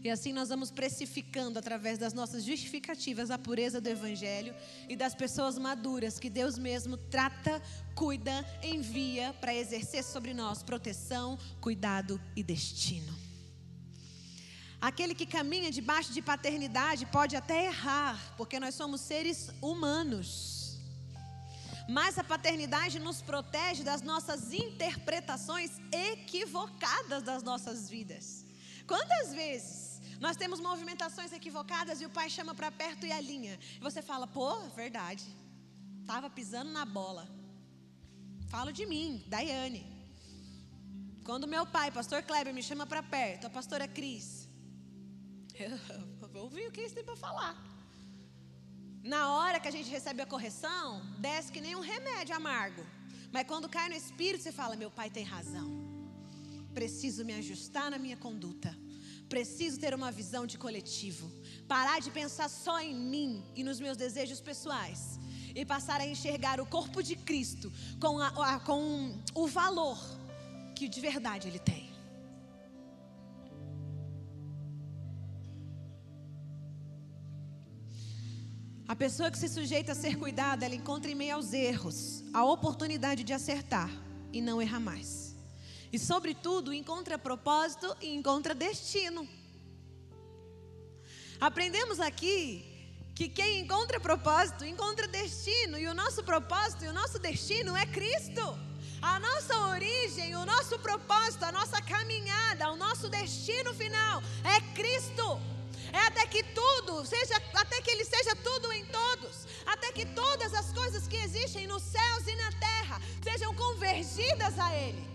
[0.04, 4.54] E assim nós vamos precificando através das nossas justificativas a pureza do Evangelho
[4.86, 7.62] e das pessoas maduras que Deus mesmo trata,
[7.94, 13.16] cuida, envia para exercer sobre nós proteção, cuidado e destino.
[14.78, 20.78] Aquele que caminha debaixo de paternidade pode até errar, porque nós somos seres humanos.
[21.88, 28.44] Mas a paternidade nos protege das nossas interpretações equivocadas das nossas vidas.
[28.86, 33.58] Quantas vezes nós temos movimentações equivocadas e o pai chama para perto e alinha.
[33.76, 35.24] E você fala, pô, verdade.
[36.00, 37.28] Estava pisando na bola.
[38.48, 39.84] Falo de mim, Daiane.
[41.24, 44.48] Quando meu pai, pastor Kleber, me chama para perto, a pastora Cris.
[45.54, 45.78] Eu
[46.28, 47.54] vou ouvir o que eles têm para falar.
[49.02, 52.84] Na hora que a gente recebe a correção, desce que nem um remédio amargo.
[53.32, 55.68] Mas quando cai no espírito, você fala: meu pai tem razão.
[56.72, 58.76] Preciso me ajustar na minha conduta.
[59.34, 61.28] Preciso ter uma visão de coletivo.
[61.66, 65.18] Parar de pensar só em mim e nos meus desejos pessoais.
[65.56, 69.98] E passar a enxergar o corpo de Cristo com, a, a, com o valor
[70.76, 71.92] que de verdade ele tem.
[78.86, 82.44] A pessoa que se sujeita a ser cuidada, ela encontra em meio aos erros a
[82.44, 83.90] oportunidade de acertar
[84.32, 85.23] e não errar mais.
[85.94, 89.28] E, sobretudo, encontra propósito e encontra destino.
[91.40, 92.42] Aprendemos aqui
[93.14, 97.86] que quem encontra propósito encontra destino, e o nosso propósito e o nosso destino é
[97.86, 98.42] Cristo.
[99.00, 105.40] A nossa origem, o nosso propósito, a nossa caminhada, o nosso destino final é Cristo.
[105.92, 110.52] É até que tudo, seja, até que Ele seja tudo em todos, até que todas
[110.54, 115.13] as coisas que existem nos céus e na terra sejam convergidas a Ele.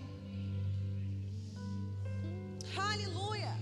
[2.78, 3.53] Aleluia.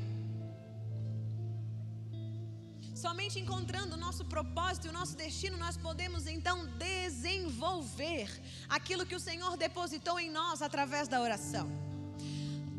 [2.95, 8.27] Somente encontrando o nosso propósito e o nosso destino, nós podemos então desenvolver
[8.67, 11.67] aquilo que o Senhor depositou em nós através da oração.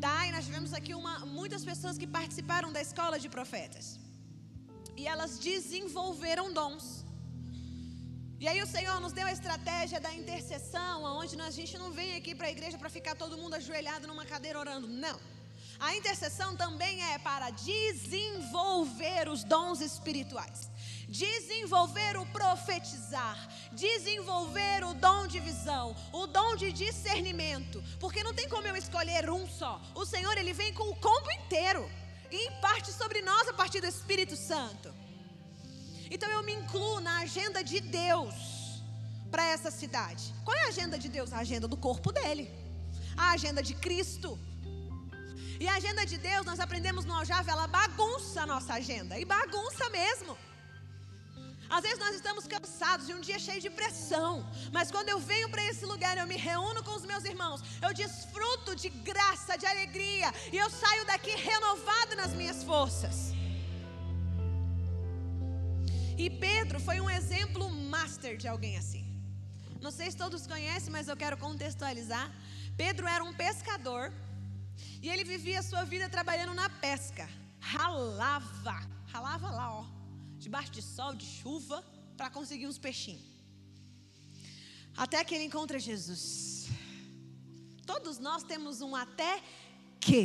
[0.01, 0.27] Tá?
[0.27, 3.99] E nós tivemos aqui uma, muitas pessoas que participaram da escola de profetas.
[4.95, 7.05] E elas desenvolveram dons.
[8.41, 12.15] E aí o Senhor nos deu a estratégia da intercessão, onde a gente não vem
[12.15, 14.87] aqui para a igreja para ficar todo mundo ajoelhado numa cadeira orando.
[14.87, 15.19] Não.
[15.79, 20.69] A intercessão também é para desenvolver os dons espirituais.
[21.09, 23.37] desenvolver o profetizar,
[23.71, 29.27] desenvolver o dom de visão, o dom de discernimento, porque não tem como eu escolher
[29.29, 29.81] um só.
[29.95, 31.89] O Senhor ele vem com o combo inteiro
[32.31, 34.93] e parte sobre nós a partir do Espírito Santo.
[36.11, 38.35] Então eu me incluo na agenda de Deus
[39.31, 40.33] para essa cidade.
[40.45, 41.33] Qual é a agenda de Deus?
[41.33, 42.51] A agenda do corpo dele.
[43.17, 44.37] A agenda de Cristo.
[45.59, 49.19] E a agenda de Deus, nós aprendemos no Aljava, ela bagunça a nossa agenda.
[49.19, 50.37] E bagunça mesmo.
[51.69, 54.31] Às vezes nós estamos cansados de um dia cheio de pressão,
[54.71, 57.93] mas quando eu venho para esse lugar, eu me reúno com os meus irmãos, eu
[57.93, 63.17] desfruto de graça, de alegria, e eu saio daqui renovado nas minhas forças.
[66.17, 69.05] E Pedro foi um exemplo master de alguém assim.
[69.79, 72.29] Não sei se todos conhecem, mas eu quero contextualizar.
[72.75, 74.11] Pedro era um pescador
[75.01, 77.29] e ele vivia a sua vida trabalhando na pesca.
[77.59, 78.79] Ralava,
[79.11, 79.99] ralava lá, ó
[80.39, 81.83] debaixo de sol, de chuva,
[82.17, 83.27] para conseguir uns peixinhos.
[84.95, 86.69] Até que ele encontra Jesus.
[87.85, 89.41] Todos nós temos um até
[89.99, 90.21] que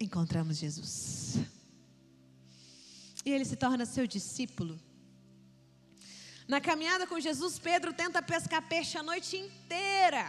[0.00, 1.36] encontramos Jesus.
[3.24, 4.80] E ele se torna seu discípulo.
[6.48, 10.26] Na caminhada com Jesus, Pedro tenta pescar peixe a noite inteira.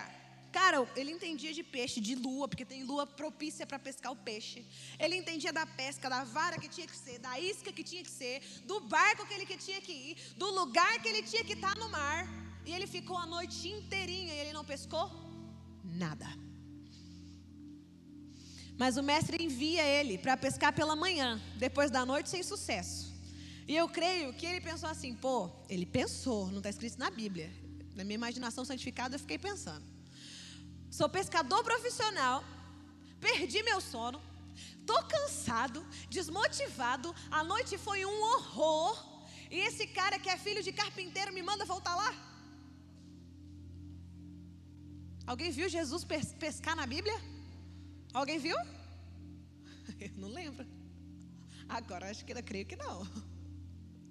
[0.57, 4.63] Cara, ele entendia de peixe, de lua, porque tem lua propícia para pescar o peixe.
[4.99, 8.11] Ele entendia da pesca, da vara que tinha que ser, da isca que tinha que
[8.11, 11.53] ser, do barco que ele que tinha que ir, do lugar que ele tinha que
[11.53, 12.27] estar no mar.
[12.67, 15.09] E ele ficou a noite inteirinha e ele não pescou
[15.83, 16.27] nada.
[18.77, 23.11] Mas o mestre envia ele para pescar pela manhã, depois da noite sem sucesso.
[23.67, 27.51] E eu creio que ele pensou assim, pô, ele pensou, não está escrito na Bíblia.
[27.95, 29.92] Na minha imaginação santificada eu fiquei pensando.
[30.97, 32.43] Sou pescador profissional,
[33.19, 34.19] perdi meu sono,
[34.89, 35.79] tô cansado,
[36.15, 38.93] desmotivado, a noite foi um horror.
[39.49, 42.11] E esse cara que é filho de carpinteiro me manda voltar lá?
[45.25, 46.05] Alguém viu Jesus
[46.45, 47.17] pescar na Bíblia?
[48.13, 48.57] Alguém viu?
[49.99, 50.67] Eu não lembro.
[51.67, 52.97] Agora acho que eu creio que não.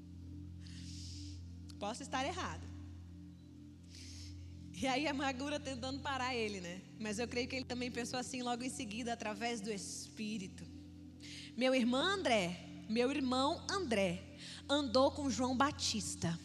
[1.78, 2.71] Posso estar errado.
[4.74, 6.80] E aí a amargura tentando parar ele, né?
[6.98, 10.64] Mas eu creio que ele também pensou assim logo em seguida, através do Espírito.
[11.56, 12.58] Meu irmão André,
[12.88, 14.22] meu irmão André,
[14.68, 16.38] andou com João Batista.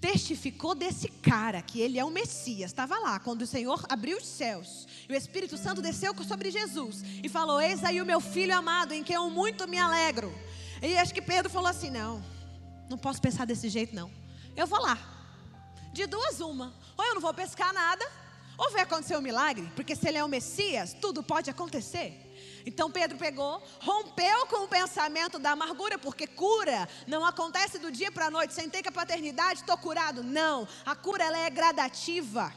[0.00, 2.70] Testificou desse cara que ele é o Messias.
[2.70, 7.02] Estava lá quando o Senhor abriu os céus e o Espírito Santo desceu sobre Jesus
[7.22, 10.32] e falou: Eis aí o meu filho amado, em quem eu muito me alegro.
[10.82, 12.22] E acho que Pedro falou assim: Não,
[12.90, 14.10] não posso pensar desse jeito, não.
[14.54, 14.98] Eu vou lá.
[15.92, 16.74] De duas, uma.
[16.96, 18.04] Ou eu não vou pescar nada,
[18.56, 22.22] ou vai acontecer um milagre, porque se ele é o Messias, tudo pode acontecer.
[22.64, 28.10] Então Pedro pegou, rompeu com o pensamento da amargura, porque cura não acontece do dia
[28.10, 28.54] para a noite.
[28.54, 30.22] Sentei com a paternidade, estou curado.
[30.22, 32.52] Não, a cura ela é gradativa.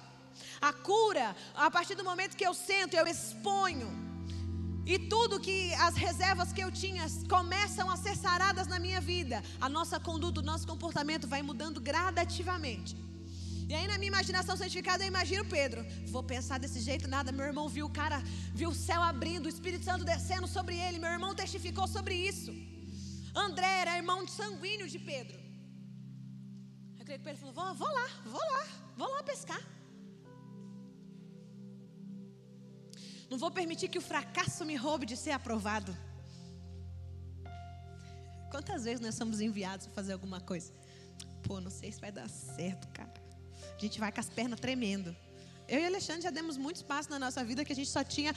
[0.61, 4.09] A cura, a partir do momento que eu sento, eu exponho.
[4.85, 9.43] E tudo que as reservas que eu tinha começam a ser saradas na minha vida.
[9.61, 13.08] A nossa conduta, o nosso comportamento vai mudando gradativamente.
[13.69, 15.81] E aí na minha imaginação santificada eu imagino Pedro.
[16.13, 17.31] Vou pensar desse jeito nada.
[17.31, 18.17] Meu irmão viu o cara,
[18.59, 20.97] viu o céu abrindo, o Espírito Santo descendo sobre ele.
[21.03, 22.51] Meu irmão testificou sobre isso.
[23.45, 25.37] André era irmão sanguíneo de Pedro.
[26.97, 28.65] Eu creio que Pedro falou: vou, vou lá, vou lá,
[28.97, 29.61] vou lá pescar.
[33.29, 35.95] Não vou permitir que o fracasso me roube de ser aprovado.
[38.49, 40.73] Quantas vezes nós somos enviados para fazer alguma coisa?
[41.43, 43.18] Pô, não sei se vai dar certo, cara
[43.85, 45.15] a gente vai com as pernas tremendo.
[45.67, 48.33] Eu e Alexandre já demos muito espaço na nossa vida que a gente só tinha.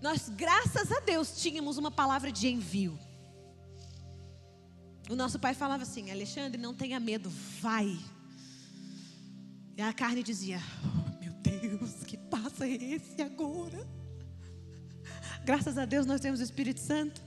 [0.00, 2.98] Nós, graças a Deus, tínhamos uma palavra de envio.
[5.08, 7.98] O nosso pai falava assim: Alexandre, não tenha medo, vai.
[9.76, 13.86] E a carne dizia: oh, Meu Deus, que passa é esse agora?
[15.44, 17.22] Graças a Deus nós temos o Espírito Santo.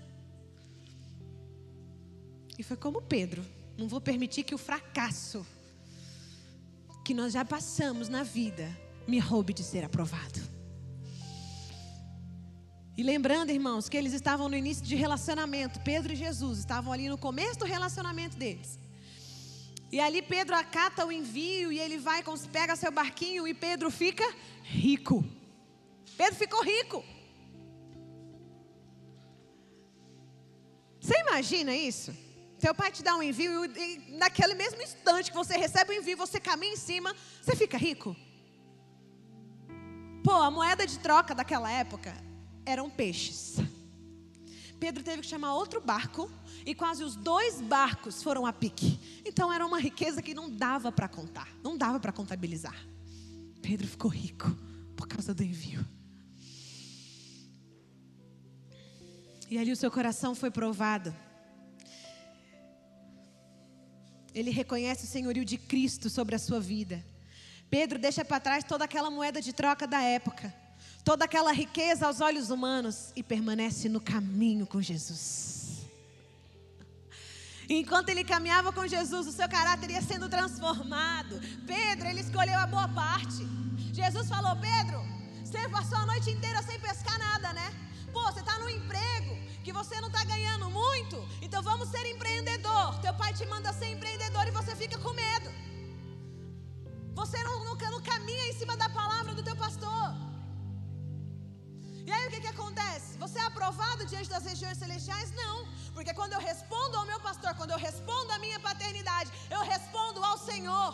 [2.58, 3.44] E foi como Pedro:
[3.78, 5.46] Não vou permitir que o fracasso
[7.04, 8.76] que nós já passamos na vida
[9.08, 10.40] me roube de ser aprovado.
[12.96, 17.10] E lembrando, irmãos, que eles estavam no início de relacionamento, Pedro e Jesus estavam ali
[17.10, 18.78] no começo do relacionamento deles.
[19.92, 24.24] E ali Pedro acata o envio e ele vai, pega seu barquinho e Pedro fica
[24.64, 25.24] rico.
[26.18, 27.04] Pedro ficou rico.
[31.00, 32.16] Você imagina isso?
[32.64, 36.16] Teu pai te dá um envio e naquele mesmo instante que você recebe o envio,
[36.16, 38.16] você caminha em cima, você fica rico.
[40.24, 42.16] Pô, a moeda de troca daquela época
[42.66, 43.58] eram peixes.
[44.80, 46.32] Pedro teve que chamar outro barco
[46.66, 48.98] e quase os dois barcos foram a pique.
[49.26, 52.88] Então era uma riqueza que não dava para contar, não dava para contabilizar.
[53.62, 54.50] Pedro ficou rico
[54.96, 55.86] por causa do envio.
[59.50, 61.14] E ali o seu coração foi provado.
[64.34, 67.04] Ele reconhece o senhorio de Cristo sobre a sua vida.
[67.70, 70.54] Pedro deixa para trás toda aquela moeda de troca da época,
[71.04, 75.82] toda aquela riqueza aos olhos humanos e permanece no caminho com Jesus.
[77.70, 81.40] Enquanto ele caminhava com Jesus, o seu caráter ia sendo transformado.
[81.66, 83.48] Pedro, ele escolheu a boa parte.
[83.94, 85.02] Jesus falou: Pedro,
[85.44, 87.74] você passou a noite inteira sem pescar nada, né?
[88.12, 93.00] Pô, você está no emprego que você não está ganhando muito, então vamos ser empreendedor.
[93.06, 95.50] Teu pai te manda ser empreendedor e você fica com medo.
[97.22, 100.08] Você não, não, não caminha em cima da palavra do teu pastor.
[102.06, 103.18] E aí o que, que acontece?
[103.18, 105.32] Você é aprovado diante das regiões celestiais?
[105.32, 105.58] Não.
[105.94, 110.22] Porque quando eu respondo ao meu pastor, quando eu respondo à minha paternidade, eu respondo
[110.30, 110.92] ao Senhor.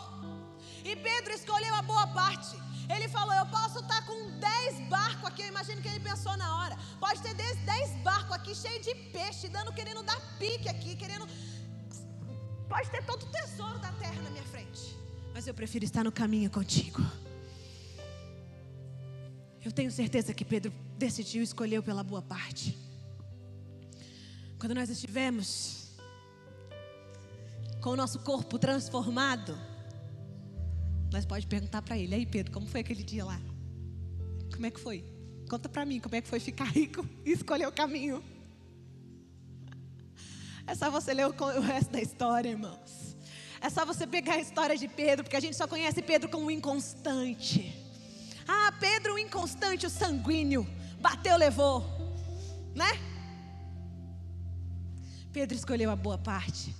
[0.84, 2.56] E Pedro escolheu a boa parte.
[2.94, 5.42] Ele falou: Eu posso estar com 10 barcos aqui.
[5.42, 6.76] Eu imagino que ele pensou na hora.
[6.98, 11.26] Pode ter 10 barcos aqui cheios de peixe, dando, querendo dar pique aqui, querendo.
[12.68, 15.00] Pode ter todo o tesouro da terra na minha frente
[15.40, 17.00] mas eu prefiro estar no caminho contigo.
[19.64, 22.76] Eu tenho certeza que Pedro decidiu escolheu pela boa parte.
[24.58, 25.92] Quando nós estivermos
[27.80, 29.58] com o nosso corpo transformado,
[31.10, 33.40] nós pode perguntar para ele: "Aí, Pedro, como foi aquele dia lá?
[34.52, 35.04] Como é que foi?
[35.48, 38.22] Conta para mim como é que foi ficar rico e escolher o caminho."
[40.66, 43.16] É só você ler o resto da história, irmãos.
[43.60, 46.46] É só você pegar a história de Pedro, porque a gente só conhece Pedro como
[46.46, 47.74] o inconstante.
[48.48, 50.66] Ah, Pedro o inconstante, o sanguíneo.
[51.00, 51.84] Bateu, levou.
[52.74, 52.90] Né?
[55.32, 56.74] Pedro escolheu a boa parte.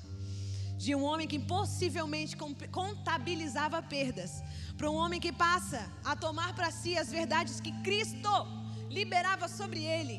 [0.85, 2.35] De um homem que possivelmente
[2.81, 4.33] contabilizava perdas,
[4.78, 8.35] para um homem que passa a tomar para si as verdades que Cristo
[8.99, 10.16] liberava sobre ele.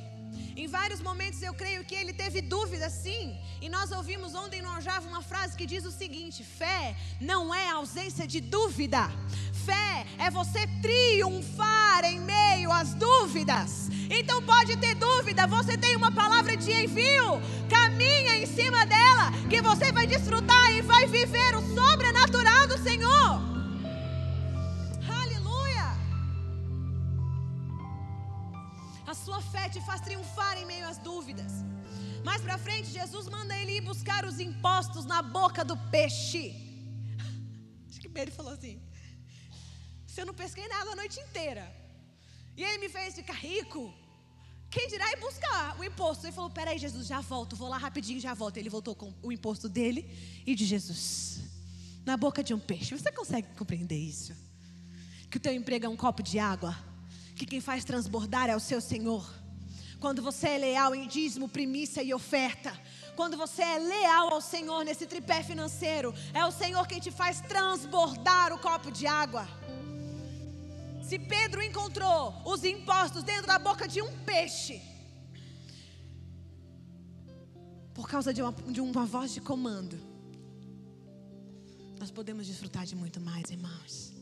[0.56, 3.26] Em vários momentos eu creio que ele teve dúvida, sim.
[3.60, 7.70] E nós ouvimos ontem no Java uma frase que diz o seguinte: fé não é
[7.70, 9.04] ausência de dúvida.
[9.66, 13.90] Fé é você triunfar em meio às dúvidas.
[14.10, 19.62] Então pode ter dúvida, você tem uma palavra de envio, caminha em cima dela, que
[19.62, 23.52] você vai desfrutar e vai viver o sobrenatural do Senhor.
[29.12, 31.52] A sua fé te faz triunfar em meio às dúvidas.
[32.24, 36.46] Mais para frente, Jesus manda ele ir buscar os impostos na boca do peixe.
[37.90, 38.82] Acho que Pedro falou assim:
[40.22, 41.66] Se eu não pesquei nada a noite inteira,
[42.56, 43.92] e ele me fez ficar rico,
[44.70, 46.28] quem dirá ir buscar o imposto?
[46.28, 48.58] Ele falou: Peraí, Jesus, já volto, vou lá rapidinho, já volto.
[48.58, 50.08] Ele voltou com o imposto dele
[50.46, 51.40] e de Jesus
[52.06, 52.96] na boca de um peixe.
[52.96, 54.36] Você consegue compreender isso?
[55.32, 56.78] Que o teu emprego é um copo de água?
[57.36, 59.28] que quem faz transbordar é o seu Senhor.
[60.00, 62.72] Quando você é leal em dízimo, primícia e oferta,
[63.16, 67.42] quando você é leal ao Senhor nesse tripé financeiro, é o Senhor quem te faz
[67.42, 69.48] transbordar o copo de água.
[71.12, 74.82] Se Pedro encontrou os impostos dentro da boca de um peixe,
[77.94, 80.00] por causa de uma, de uma voz de comando,
[82.00, 84.14] nós podemos desfrutar de muito mais, irmãos.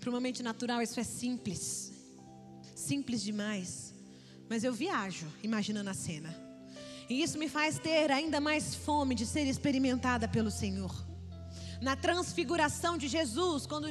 [0.00, 1.92] Para uma mente natural, isso é simples.
[2.74, 3.92] Simples demais.
[4.48, 6.34] Mas eu viajo imaginando a cena.
[7.10, 11.07] E isso me faz ter ainda mais fome de ser experimentada pelo Senhor.
[11.80, 13.88] Na transfiguração de Jesus, quando.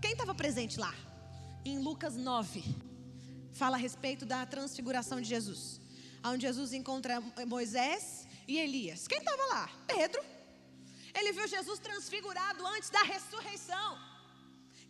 [0.00, 0.94] Quem estava presente lá?
[1.64, 2.62] Em Lucas 9.
[3.52, 5.80] Fala a respeito da transfiguração de Jesus.
[6.24, 9.08] Onde Jesus encontra Moisés e Elias.
[9.08, 9.70] Quem estava lá?
[9.86, 10.22] Pedro.
[11.14, 13.98] Ele viu Jesus transfigurado antes da ressurreição.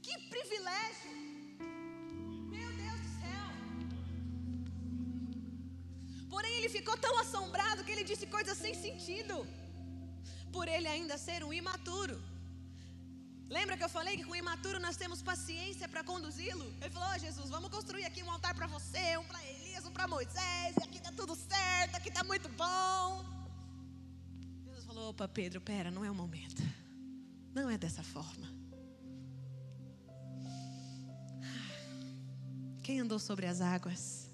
[0.03, 1.11] Que privilégio!
[2.55, 3.47] Meu Deus do céu!
[6.29, 9.47] Porém, ele ficou tão assombrado que ele disse coisas sem sentido,
[10.51, 12.21] por ele ainda ser um imaturo.
[13.49, 16.67] Lembra que eu falei que com o imaturo nós temos paciência para conduzi-lo?
[16.81, 19.91] Ele falou: oh, Jesus, vamos construir aqui um altar para você, um para Elias, um
[19.91, 23.25] para Moisés, aqui está tudo certo, aqui está muito bom.
[24.67, 26.63] Jesus falou: opa, Pedro, pera, não é o momento.
[27.53, 28.49] Não é dessa forma.
[32.85, 34.31] Quem andou sobre as águas?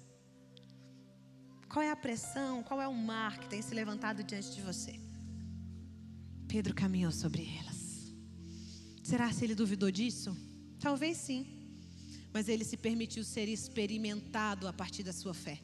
[1.67, 2.61] Qual é a pressão?
[2.61, 5.06] Qual é o mar que tem se levantado diante de você?
[6.47, 8.13] Pedro caminhou sobre elas.
[9.03, 10.35] Será se ele duvidou disso?
[10.79, 11.45] Talvez sim.
[12.33, 15.59] mas ele se permitiu ser experimentado a partir da sua fé.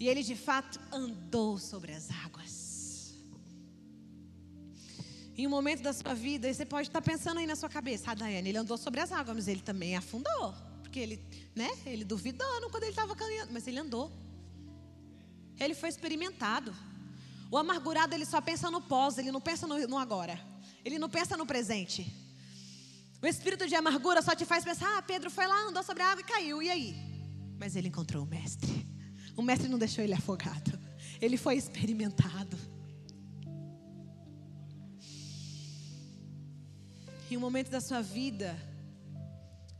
[0.00, 3.14] E ele de fato andou sobre as águas.
[5.36, 8.14] Em um momento da sua vida, você pode estar pensando aí na sua cabeça, ah,
[8.14, 10.54] Daiane, ele andou sobre as águas, mas ele também afundou.
[10.82, 11.20] Porque ele,
[11.54, 14.10] né, ele duvidou quando ele estava caminhando, mas ele andou.
[15.58, 16.74] Ele foi experimentado.
[17.54, 20.40] O amargurado, ele só pensa no pós, ele não pensa no, no agora.
[20.84, 22.12] Ele não pensa no presente.
[23.22, 26.10] O espírito de amargura só te faz pensar: ah, Pedro foi lá, andou sobre a
[26.10, 26.96] água e caiu, e aí?
[27.56, 28.84] Mas ele encontrou o mestre.
[29.36, 30.76] O mestre não deixou ele afogado.
[31.20, 32.58] Ele foi experimentado.
[37.30, 38.58] Em um momento da sua vida,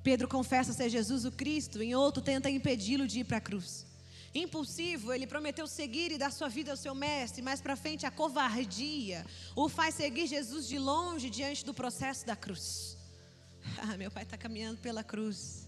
[0.04, 3.84] Pedro confessa ser Jesus o Cristo, em outro tenta impedi-lo de ir para a cruz.
[4.34, 8.10] Impulsivo, ele prometeu seguir e dar sua vida ao seu mestre, mais para frente a
[8.10, 9.24] covardia
[9.54, 12.96] o faz seguir Jesus de longe diante do processo da cruz.
[13.78, 15.66] Ah, meu pai está caminhando pela cruz.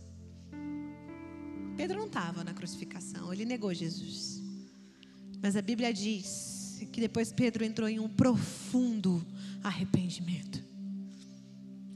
[1.76, 4.42] Pedro não estava na crucificação, ele negou Jesus.
[5.42, 9.26] Mas a Bíblia diz que depois Pedro entrou em um profundo
[9.62, 10.62] arrependimento.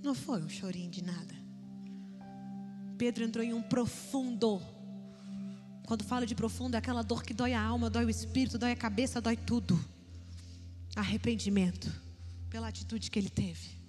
[0.03, 1.35] Não foi um chorinho de nada.
[2.97, 4.61] Pedro entrou em um profundo.
[5.87, 8.73] Quando falo de profundo, é aquela dor que dói a alma, dói o espírito, dói
[8.73, 9.79] a cabeça, dói tudo.
[10.95, 11.93] Arrependimento
[12.49, 13.81] pela atitude que ele teve.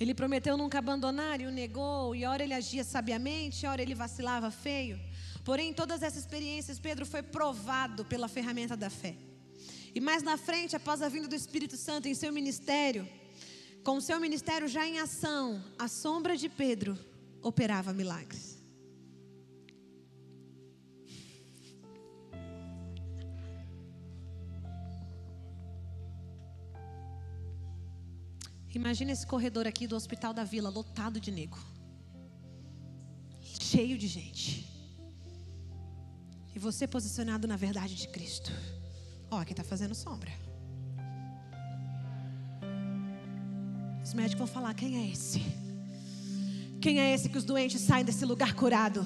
[0.00, 4.50] Ele prometeu nunca abandonar e o negou, e ora ele agia sabiamente, ora ele vacilava
[4.50, 4.98] feio.
[5.44, 9.16] Porém, em todas essas experiências, Pedro foi provado pela ferramenta da fé.
[9.94, 13.08] E mais na frente, após a vinda do Espírito Santo em seu ministério,
[13.82, 16.96] com o seu ministério já em ação, a sombra de Pedro
[17.42, 18.58] operava milagres.
[28.74, 31.58] Imagina esse corredor aqui do Hospital da Vila lotado de nego.
[33.42, 34.66] Cheio de gente.
[36.54, 38.52] E você posicionado na verdade de Cristo.
[39.30, 40.30] Ó, aqui está fazendo sombra.
[44.02, 45.67] Os médicos vão falar: quem é esse?
[46.80, 49.04] Quem é esse que os doentes saem desse lugar curado?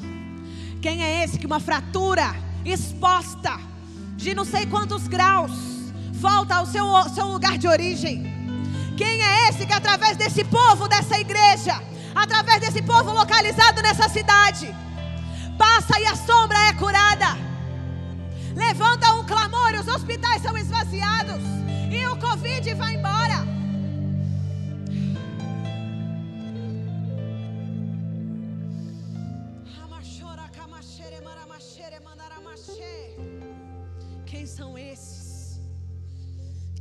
[0.82, 2.34] Quem é esse que uma fratura
[2.66, 3.58] exposta
[4.14, 5.52] de não sei quantos graus
[6.12, 8.30] volta ao seu, seu lugar de origem?
[8.96, 11.82] Quem é esse que, através desse povo, dessa igreja,
[12.14, 14.68] através desse povo localizado nessa cidade,
[15.56, 17.38] passa e a sombra é curada?
[18.54, 21.42] Levanta um clamor, os hospitais são esvaziados
[21.90, 23.61] e o Covid vai embora.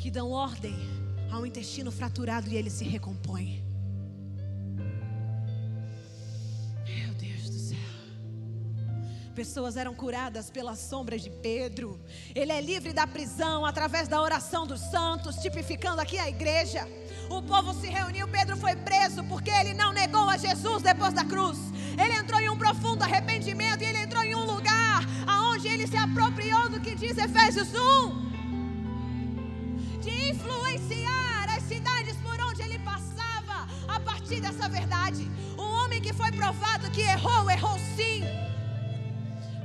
[0.01, 0.75] Que dão ordem
[1.31, 3.63] um intestino fraturado e ele se recompõe.
[6.87, 7.77] Meu Deus do céu.
[9.35, 11.99] Pessoas eram curadas pelas sombras de Pedro.
[12.33, 16.87] Ele é livre da prisão através da oração dos santos, tipificando aqui a igreja.
[17.29, 21.23] O povo se reuniu, Pedro foi preso porque ele não negou a Jesus depois da
[21.23, 21.57] cruz.
[22.03, 25.95] Ele entrou em um profundo arrependimento e ele entrou em um lugar aonde ele se
[25.95, 28.30] apropriou do que diz Efésios 1
[34.31, 35.29] partir dessa verdade.
[35.57, 38.23] Um homem que foi provado que errou, errou sim,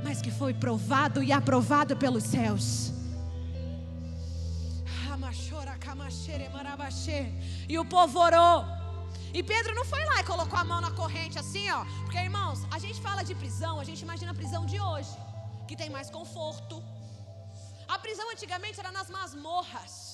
[0.03, 2.91] mas que foi provado e aprovado pelos céus.
[7.69, 8.65] E o povo orou.
[9.33, 11.85] E Pedro não foi lá e colocou a mão na corrente assim, ó.
[12.03, 15.13] Porque, irmãos, a gente fala de prisão, a gente imagina a prisão de hoje,
[15.67, 16.83] que tem mais conforto.
[17.87, 20.06] A prisão antigamente era nas masmorras.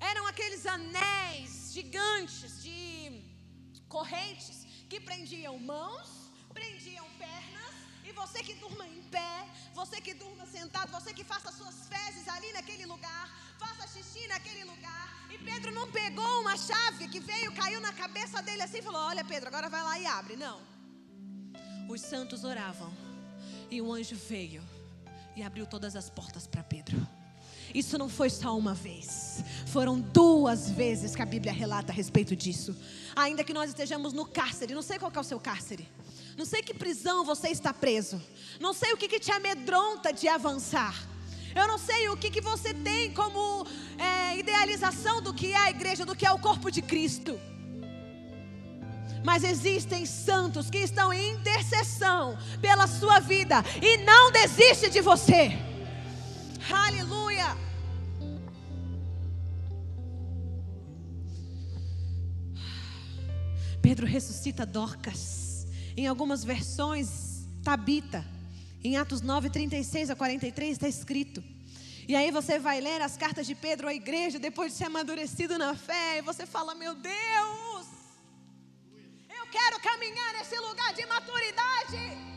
[0.00, 3.22] Eram aqueles anéis gigantes de
[3.88, 6.08] correntes que prendiam mãos,
[6.52, 7.74] prendiam pernas,
[8.04, 12.26] e você que durma em pé, você que durma sentado, você que faça suas fezes
[12.28, 13.24] ali naquele lugar,
[13.58, 15.26] faça xixi naquele lugar.
[15.30, 19.02] E Pedro não pegou uma chave que veio, caiu na cabeça dele assim e falou:
[19.02, 20.34] Olha, Pedro, agora vai lá e abre.
[20.36, 20.60] Não.
[21.88, 22.92] Os santos oravam,
[23.70, 24.62] e o anjo veio
[25.36, 27.19] e abriu todas as portas para Pedro.
[27.74, 32.34] Isso não foi só uma vez, foram duas vezes que a Bíblia relata a respeito
[32.34, 32.76] disso.
[33.14, 35.88] Ainda que nós estejamos no cárcere, não sei qual é o seu cárcere,
[36.36, 38.20] não sei que prisão você está preso,
[38.60, 40.94] não sei o que, que te amedronta de avançar.
[41.54, 43.66] Eu não sei o que, que você tem como
[43.98, 47.38] é, idealização do que é a igreja, do que é o corpo de Cristo.
[49.24, 55.69] Mas existem santos que estão em intercessão pela sua vida e não desiste de você.
[56.68, 57.56] Aleluia.
[63.80, 65.66] Pedro ressuscita Dorcas.
[65.96, 68.24] Em algumas versões, Tabita.
[68.82, 71.42] Em Atos 9, 36 a 43 está escrito.
[72.08, 75.56] E aí você vai ler as cartas de Pedro à igreja depois de ser amadurecido
[75.56, 77.86] na fé, e você fala: Meu Deus,
[79.28, 82.29] eu quero caminhar nesse lugar de maturidade.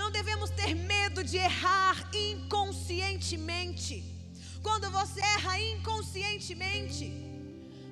[0.00, 3.94] Não devemos ter medo de errar inconscientemente.
[4.62, 7.04] Quando você erra inconscientemente,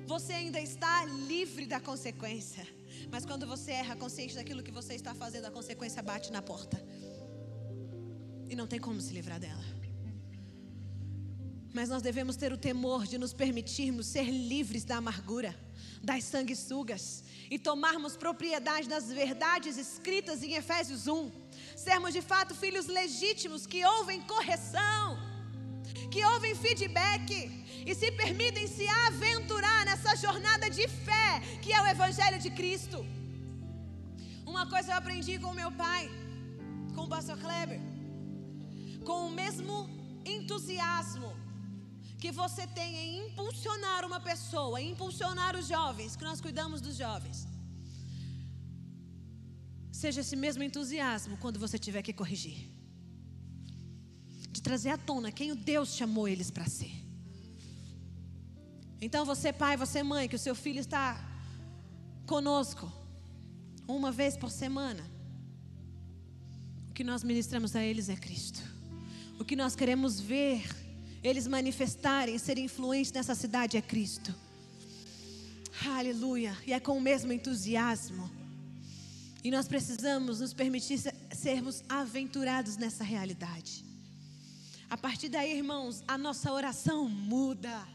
[0.05, 2.65] você ainda está livre da consequência.
[3.11, 6.81] Mas quando você erra consciente daquilo que você está fazendo, a consequência bate na porta.
[8.49, 9.65] E não tem como se livrar dela.
[11.73, 15.53] Mas nós devemos ter o temor de nos permitirmos ser livres da amargura,
[16.01, 21.46] das sanguessugas e tomarmos propriedade das verdades escritas em Efésios 1.
[21.85, 25.03] Sermos de fato filhos legítimos que ouvem correção,
[26.13, 27.27] que ouvem feedback
[27.89, 31.29] e se permitem se aventurar nessa jornada de fé
[31.61, 32.99] que é o Evangelho de Cristo.
[34.53, 36.03] Uma coisa eu aprendi com meu pai,
[36.95, 37.81] com o pastor Kleber
[39.07, 39.75] com o mesmo
[40.35, 41.29] entusiasmo
[42.21, 46.97] que você tem em impulsionar uma pessoa, em impulsionar os jovens, que nós cuidamos dos
[46.97, 47.47] jovens.
[50.01, 52.59] Seja esse mesmo entusiasmo quando você tiver que corrigir.
[54.51, 56.93] De trazer à tona quem o Deus chamou eles para ser.
[59.01, 61.07] Então você pai, você mãe, que o seu filho está
[62.27, 62.91] conosco
[63.87, 65.03] uma vez por semana.
[66.91, 68.61] O que nós ministramos a eles é Cristo.
[69.39, 70.63] O que nós queremos ver
[71.23, 74.31] eles manifestarem, ser influentes nessa cidade é Cristo.
[75.87, 76.55] Aleluia.
[76.67, 78.36] E é com o mesmo entusiasmo.
[79.43, 80.99] E nós precisamos nos permitir
[81.31, 83.85] sermos aventurados nessa realidade.
[84.89, 87.87] A partir daí, irmãos, a nossa oração muda.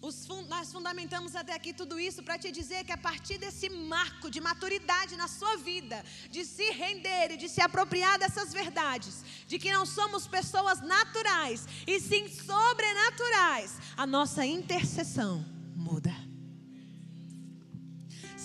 [0.00, 4.30] Os, nós fundamentamos até aqui tudo isso para te dizer que a partir desse marco
[4.30, 9.58] de maturidade na sua vida, de se render e de se apropriar dessas verdades, de
[9.58, 15.44] que não somos pessoas naturais e sim sobrenaturais, a nossa intercessão
[15.74, 16.25] muda.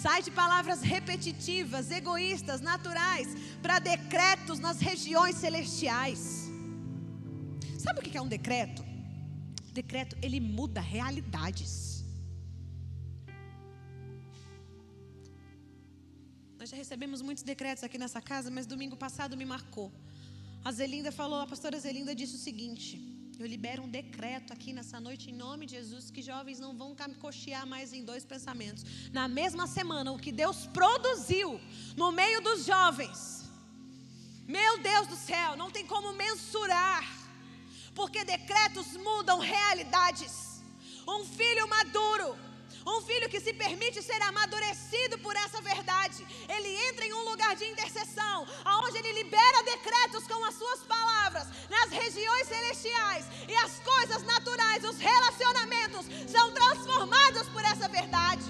[0.01, 3.27] Sai de palavras repetitivas, egoístas, naturais,
[3.61, 6.49] para decretos nas regiões celestiais.
[7.77, 8.91] Sabe o que é um decreto?
[9.71, 12.03] decreto, ele muda realidades.
[16.59, 19.91] Nós já recebemos muitos decretos aqui nessa casa, mas domingo passado me marcou.
[20.63, 23.10] A Zelinda falou, a pastora Zelinda disse o seguinte:
[23.41, 26.95] Eu libero um decreto aqui nessa noite em nome de Jesus que jovens não vão
[27.19, 28.83] cochear mais em dois pensamentos.
[29.11, 31.59] Na mesma semana, o que Deus produziu
[31.97, 33.49] no meio dos jovens.
[34.47, 37.03] Meu Deus do céu, não tem como mensurar
[37.95, 40.61] porque decretos mudam realidades.
[41.07, 42.37] Um filho maduro,
[42.85, 47.55] um filho que se permite ser amadurecido por essa verdade, ele entra em um lugar
[47.55, 50.80] de intercessão, aonde ele libera decretos com as suas
[52.53, 58.47] celestiais, e as coisas naturais, os relacionamentos são transformados por essa verdade.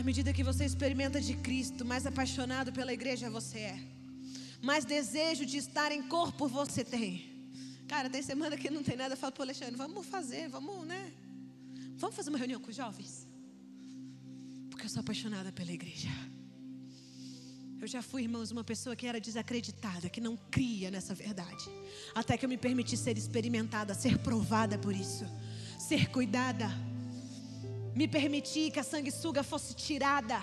[0.00, 3.78] À medida que você experimenta de Cristo, mais apaixonado pela igreja você é.
[4.70, 7.08] Mais desejo de estar em corpo você tem.
[7.92, 9.12] Cara, tem semana que não tem nada.
[9.14, 11.12] Eu falo para o Alexandre, vamos fazer, vamos, né?
[12.02, 13.12] Vamos fazer uma reunião com os jovens?
[14.70, 16.08] Porque eu sou apaixonada pela igreja.
[17.80, 21.64] Eu já fui, irmãos, uma pessoa que era desacreditada, que não cria nessa verdade.
[22.14, 25.24] Até que eu me permiti ser experimentada, ser provada por isso,
[25.78, 26.68] ser cuidada
[27.94, 30.42] me permitir que a sanguessuga fosse tirada,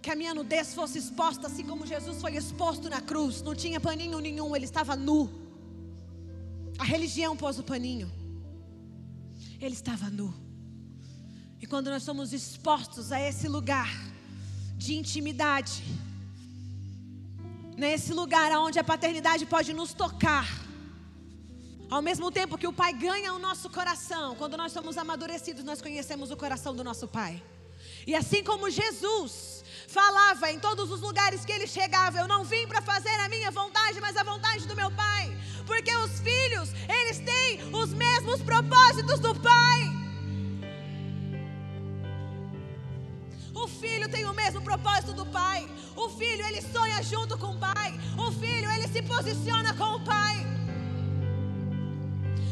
[0.00, 3.40] que a minha nudez fosse exposta, assim como Jesus foi exposto na cruz.
[3.42, 5.30] Não tinha paninho nenhum, ele estava nu.
[6.78, 8.10] A religião pôs o paninho,
[9.60, 10.34] ele estava nu.
[11.60, 14.11] E quando nós somos expostos a esse lugar
[14.82, 15.84] de intimidade,
[17.76, 20.46] nesse lugar onde a paternidade pode nos tocar,
[21.88, 25.80] ao mesmo tempo que o Pai ganha o nosso coração, quando nós somos amadurecidos, nós
[25.80, 27.40] conhecemos o coração do nosso Pai.
[28.06, 32.66] E assim como Jesus falava em todos os lugares que ele chegava, eu não vim
[32.66, 35.36] para fazer a minha vontade, mas a vontade do meu Pai.
[35.64, 40.01] Porque os filhos, eles têm os mesmos propósitos do Pai.
[43.64, 45.60] O filho tem o mesmo propósito do pai.
[45.96, 47.90] O filho, ele sonha junto com o pai.
[48.26, 50.36] O filho, ele se posiciona com o pai.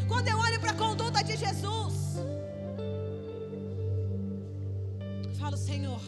[0.08, 1.94] Quando eu olho para a conduta de Jesus,
[5.38, 6.02] falo, Senhor,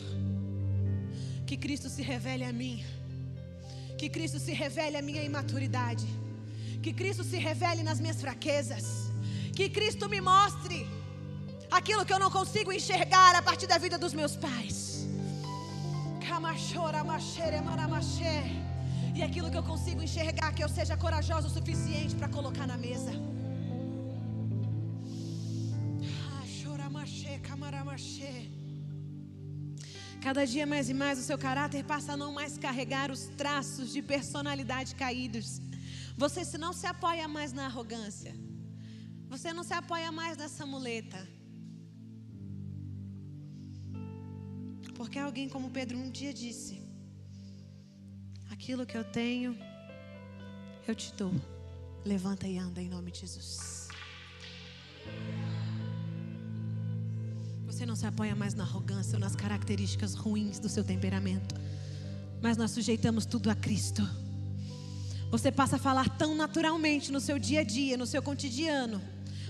[1.46, 2.84] que Cristo se revele a mim,
[3.96, 6.06] que Cristo se revele a minha imaturidade,
[6.82, 8.84] Que Cristo se revele nas minhas fraquezas.
[9.54, 10.78] Que Cristo me mostre
[11.70, 14.91] aquilo que eu não consigo enxergar a partir da vida dos meus pais.
[19.14, 22.76] E aquilo que eu consigo enxergar, que eu seja corajoso o suficiente para colocar na
[22.76, 23.12] mesa.
[30.22, 33.92] Cada dia mais e mais o seu caráter passa a não mais carregar os traços
[33.92, 35.60] de personalidade caídos.
[36.16, 38.32] Você se não se apoia mais na arrogância.
[39.28, 41.28] Você não se apoia mais nessa muleta.
[44.94, 46.82] Porque alguém como Pedro um dia disse:
[48.50, 49.56] Aquilo que eu tenho,
[50.86, 51.32] eu te dou.
[52.04, 53.88] Levanta e anda em nome de Jesus.
[57.66, 61.54] Você não se apoia mais na arrogância ou nas características ruins do seu temperamento,
[62.40, 64.02] mas nós sujeitamos tudo a Cristo.
[65.30, 69.00] Você passa a falar tão naturalmente no seu dia a dia, no seu cotidiano,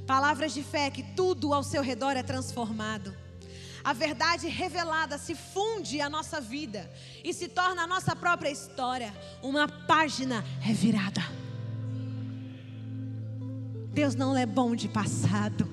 [0.07, 3.13] palavras de fé que tudo ao seu redor é transformado.
[3.85, 6.91] A verdade revelada se funde à nossa vida
[7.25, 9.13] e se torna a nossa própria história,
[9.43, 11.23] uma página revirada.
[13.93, 15.69] Deus não é bom de passado.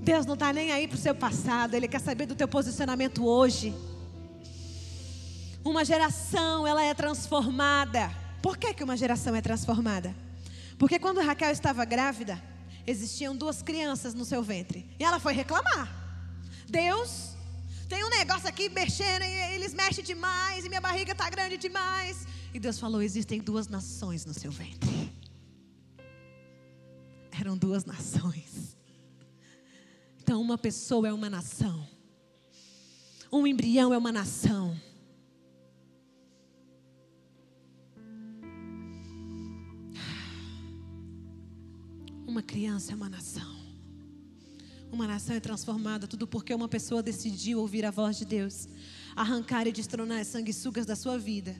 [0.00, 3.24] Deus não está nem aí para o seu passado, Ele quer saber do teu posicionamento
[3.24, 3.74] hoje.
[5.64, 8.10] Uma geração, ela é transformada.
[8.42, 10.14] Por que, que uma geração é transformada?
[10.76, 12.42] Porque quando Raquel estava grávida,
[12.86, 14.86] existiam duas crianças no seu ventre.
[14.98, 16.03] E ela foi reclamar.
[16.68, 17.34] Deus,
[17.88, 22.26] tem um negócio aqui mexendo, e eles mexem demais, e minha barriga está grande demais.
[22.52, 25.12] E Deus falou: existem duas nações no seu ventre.
[27.38, 28.76] Eram duas nações.
[30.20, 31.86] Então, uma pessoa é uma nação.
[33.30, 34.80] Um embrião é uma nação.
[42.26, 43.63] Uma criança é uma nação.
[44.94, 48.68] Uma nação é transformada, tudo porque uma pessoa decidiu ouvir a voz de Deus,
[49.16, 51.52] arrancar e destronar as sanguessugas da sua vida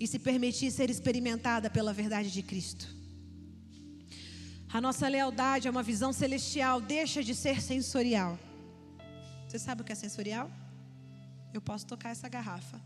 [0.00, 2.88] e se permitir ser experimentada pela verdade de Cristo.
[4.72, 8.36] A nossa lealdade é uma visão celestial, deixa de ser sensorial.
[9.46, 10.50] Você sabe o que é sensorial?
[11.54, 12.80] Eu posso tocar essa garrafa.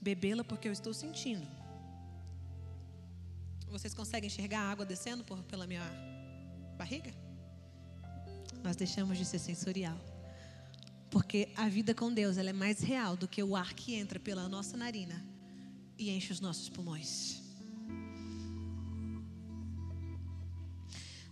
[0.00, 1.57] Bebê-la porque eu estou sentindo.
[3.70, 5.82] Vocês conseguem enxergar a água descendo por, pela minha
[6.76, 7.12] barriga?
[8.62, 9.98] Nós deixamos de ser sensorial.
[11.10, 14.18] Porque a vida com Deus ela é mais real do que o ar que entra
[14.18, 15.24] pela nossa narina
[15.98, 17.48] e enche os nossos pulmões.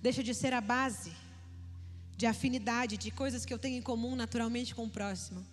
[0.06, 1.12] deixa de ser a base
[2.16, 5.44] de afinidade, de coisas que eu tenho em comum naturalmente com o próximo,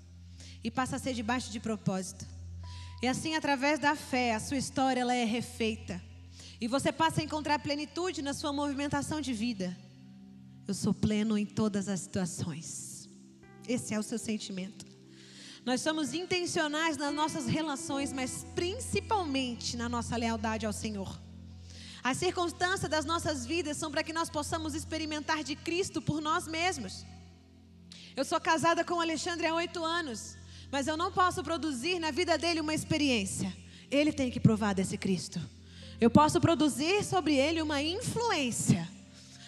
[0.63, 2.23] e passa a ser debaixo de propósito.
[3.01, 5.99] E assim, através da fé, a sua história ela é refeita.
[6.63, 9.77] E você passa a encontrar plenitude na sua movimentação de vida.
[10.65, 13.09] Eu sou pleno em todas as situações.
[13.67, 14.85] Esse é o seu sentimento.
[15.65, 21.21] Nós somos intencionais nas nossas relações, mas principalmente na nossa lealdade ao Senhor.
[22.01, 26.47] As circunstâncias das nossas vidas são para que nós possamos experimentar de Cristo por nós
[26.47, 27.05] mesmos.
[28.15, 30.37] Eu sou casada com o Alexandre há oito anos,
[30.71, 33.53] mas eu não posso produzir na vida dele uma experiência.
[33.91, 35.41] Ele tem que provar desse Cristo.
[35.99, 38.87] Eu posso produzir sobre ele uma influência,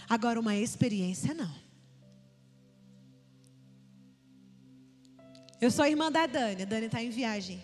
[0.10, 1.66] agora uma experiência não.
[5.60, 7.64] Eu sou irmã da Dani, a Dani está em viagem.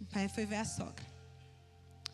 [0.00, 1.04] O pai foi ver a sogra.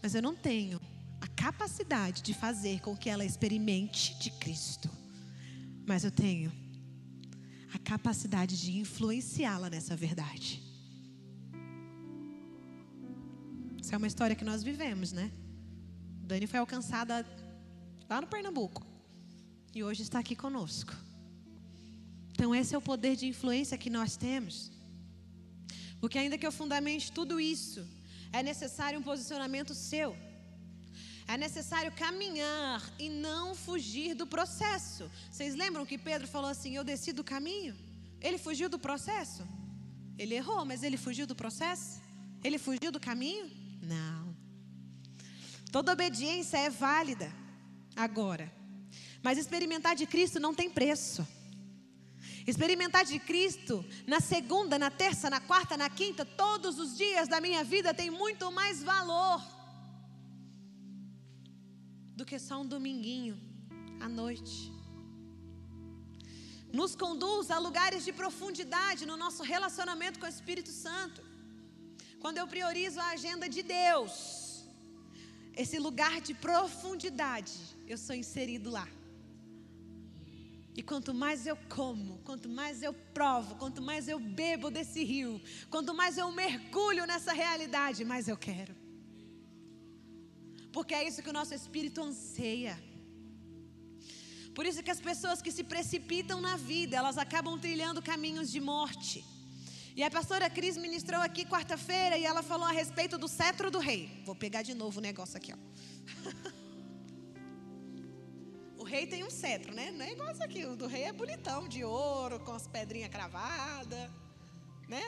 [0.01, 0.81] Mas eu não tenho
[1.20, 4.89] a capacidade de fazer com que ela experimente de Cristo.
[5.87, 6.53] Mas eu tenho
[7.74, 10.62] a capacidade de influenciá-la nessa verdade.
[13.91, 15.30] É uma história que nós vivemos, né?
[16.22, 17.26] Dani foi alcançada
[18.09, 18.86] lá no Pernambuco
[19.74, 20.95] e hoje está aqui conosco.
[22.32, 24.70] Então, esse é o poder de influência que nós temos.
[26.01, 27.86] Porque, ainda que eu fundamente tudo isso,
[28.32, 30.16] é necessário um posicionamento seu.
[31.26, 35.11] É necessário caminhar e não fugir do processo.
[35.30, 37.74] Vocês lembram que Pedro falou assim: Eu desci do caminho?
[38.20, 39.47] Ele fugiu do processo?
[40.18, 42.01] Ele errou, mas ele fugiu do processo?
[42.43, 43.68] Ele fugiu do caminho?
[43.81, 44.37] Não.
[45.70, 47.33] Toda obediência é válida
[47.95, 48.53] agora.
[49.22, 51.26] Mas experimentar de Cristo não tem preço.
[52.47, 57.41] Experimentar de Cristo na segunda, na terça, na quarta, na quinta, todos os dias da
[57.41, 59.45] minha vida tem muito mais valor
[62.16, 63.39] do que só um dominguinho
[64.01, 64.72] à noite.
[66.72, 71.28] Nos conduz a lugares de profundidade no nosso relacionamento com o Espírito Santo.
[72.21, 74.66] Quando eu priorizo a agenda de Deus,
[75.57, 77.53] esse lugar de profundidade,
[77.87, 78.89] eu sou inserido lá.
[80.79, 85.41] E quanto mais eu como, quanto mais eu provo, quanto mais eu bebo desse rio,
[85.69, 88.77] quanto mais eu mergulho nessa realidade, mais eu quero.
[90.73, 92.81] Porque é isso que o nosso espírito anseia.
[94.55, 98.61] Por isso que as pessoas que se precipitam na vida, elas acabam trilhando caminhos de
[98.61, 99.25] morte.
[99.99, 103.80] E a pastora Cris ministrou aqui quarta-feira e ela falou a respeito do cetro do
[103.80, 104.22] rei.
[104.24, 105.59] Vou pegar de novo o negócio aqui, ó.
[108.78, 109.90] o rei tem um cetro, né?
[109.90, 110.64] Não é igual isso aqui.
[110.64, 114.09] O do rei é bonitão, de ouro, com as pedrinhas cravadas,
[114.86, 115.03] né?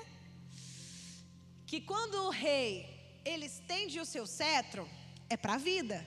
[1.68, 4.88] Que quando o rei ele estende o seu cetro,
[5.28, 6.05] é para a vida.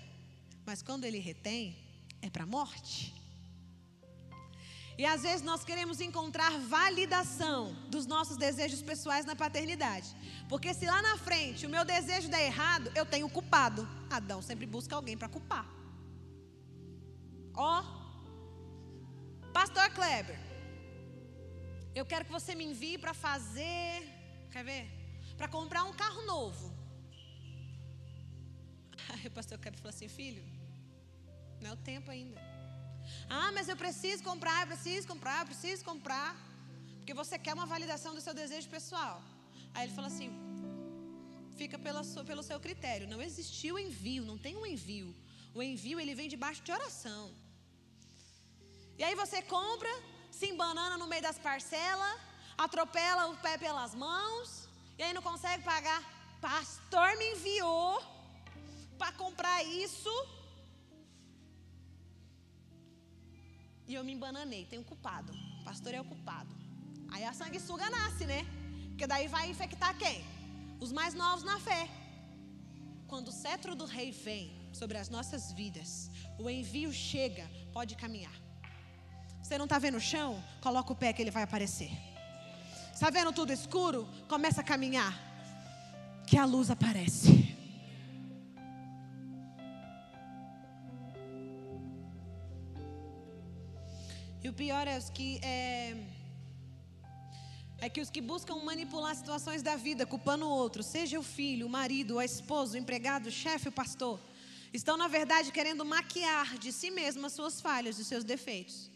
[0.66, 1.78] Mas quando ele retém,
[2.22, 3.14] é para a morte.
[4.98, 10.16] E às vezes nós queremos encontrar validação dos nossos desejos pessoais na paternidade.
[10.48, 13.88] Porque se lá na frente o meu desejo der errado, eu tenho culpado.
[14.10, 15.66] Adão sempre busca alguém para culpar.
[17.56, 17.84] Ó,
[19.52, 20.40] Pastor Kleber,
[21.96, 24.08] eu quero que você me envie para fazer,
[24.52, 24.92] quer ver?
[25.38, 26.74] Para comprar um carro novo.
[29.10, 30.44] Aí o pastor Kleber falou assim: filho,
[31.62, 32.53] não é o tempo ainda.
[33.30, 36.36] Ah, mas eu preciso comprar, eu preciso comprar, eu preciso comprar.
[36.98, 39.22] Porque você quer uma validação do seu desejo pessoal.
[39.74, 40.30] Aí ele fala assim:
[41.58, 43.08] fica pela, pelo seu critério.
[43.08, 45.14] Não existiu envio, não tem um envio.
[45.54, 47.32] O envio ele vem debaixo de oração.
[48.98, 49.90] E aí você compra,
[50.32, 52.20] se embanana no meio das parcelas,
[52.58, 56.02] atropela o pé pelas mãos, e aí não consegue pagar.
[56.40, 58.02] Pastor me enviou
[58.98, 60.14] para comprar isso.
[63.88, 65.34] E eu me embananei, tem um culpado.
[65.62, 66.56] O pastor é o culpado.
[67.12, 68.46] Aí a sanguessuga nasce, né?
[68.90, 70.24] Porque daí vai infectar quem?
[70.80, 71.90] Os mais novos na fé.
[73.08, 76.10] Quando o cetro do rei vem sobre as nossas vidas,
[76.40, 78.34] o envio chega, pode caminhar.
[79.42, 80.42] Você não está vendo o chão?
[80.62, 81.92] Coloca o pé que ele vai aparecer.
[82.94, 84.08] Está vendo tudo escuro?
[84.28, 85.14] Começa a caminhar.
[86.26, 87.53] Que a luz aparece.
[94.44, 95.96] E o pior é os que é,
[97.86, 101.66] é que os que buscam manipular situações da vida, culpando o outro, seja o filho,
[101.66, 104.20] o marido, a esposa, o empregado, o chefe, o pastor,
[104.74, 108.92] estão na verdade querendo maquiar de si mesmo as suas falhas, os seus defeitos.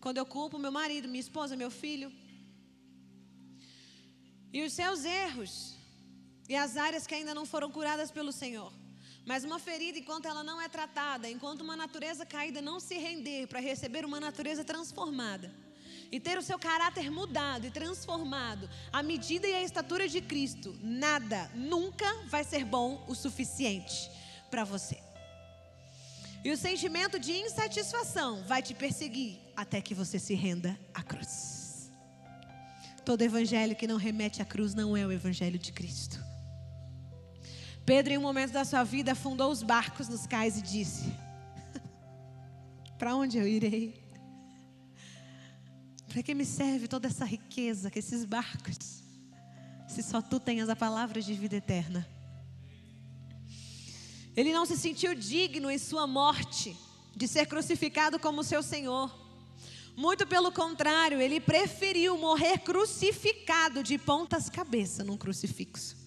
[0.00, 2.10] Quando eu culpo meu marido, minha esposa, meu filho,
[4.52, 5.76] e os seus erros,
[6.48, 8.72] e as áreas que ainda não foram curadas pelo Senhor.
[9.26, 13.46] Mas uma ferida, enquanto ela não é tratada, enquanto uma natureza caída não se render
[13.46, 15.50] para receber uma natureza transformada
[16.12, 20.78] e ter o seu caráter mudado e transformado à medida e à estatura de Cristo,
[20.82, 24.10] nada, nunca vai ser bom o suficiente
[24.50, 24.98] para você.
[26.44, 31.90] E o sentimento de insatisfação vai te perseguir até que você se renda à cruz.
[33.02, 36.33] Todo evangelho que não remete à cruz não é o evangelho de Cristo.
[37.84, 41.12] Pedro, em um momento da sua vida, afundou os barcos nos cais e disse:
[42.98, 44.02] Para onde eu irei?
[46.08, 49.02] Para que me serve toda essa riqueza, que esses barcos,
[49.86, 52.08] se só tu tenhas a palavra de vida eterna?
[54.34, 56.76] Ele não se sentiu digno em sua morte
[57.14, 59.12] de ser crucificado como seu Senhor.
[59.94, 66.03] Muito pelo contrário, ele preferiu morrer crucificado de pontas cabeça num crucifixo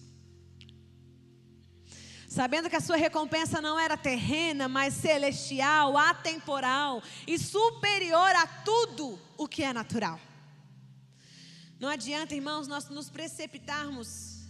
[2.38, 9.18] sabendo que a sua recompensa não era terrena, mas celestial, atemporal e superior a tudo
[9.36, 10.20] o que é natural.
[11.80, 14.44] Não adianta, irmãos, nós nos precipitarmos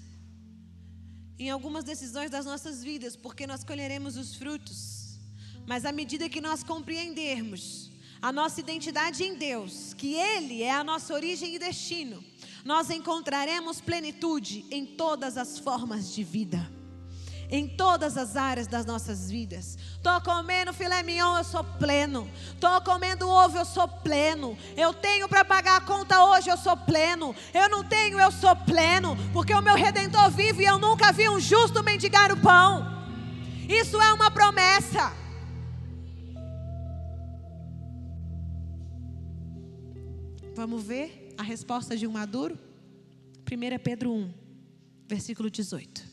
[1.38, 5.18] em algumas decisões das nossas vidas, porque nós colheremos os frutos.
[5.66, 7.90] Mas à medida que nós compreendermos
[8.20, 12.22] a nossa identidade em Deus, que Ele é a nossa origem e destino,
[12.66, 16.77] nós encontraremos plenitude em todas as formas de vida
[17.50, 19.78] em todas as áreas das nossas vidas.
[20.02, 22.28] Tô comendo filé mignon, eu sou pleno.
[22.60, 24.56] Tô comendo ovo, eu sou pleno.
[24.76, 27.34] Eu tenho para pagar a conta hoje, eu sou pleno.
[27.54, 31.28] Eu não tenho, eu sou pleno, porque o meu redentor vive e eu nunca vi
[31.28, 32.98] um justo mendigar o pão.
[33.68, 35.12] Isso é uma promessa.
[40.54, 42.58] Vamos ver a resposta de um maduro?
[43.50, 44.34] 1 Pedro 1,
[45.06, 46.07] versículo 18.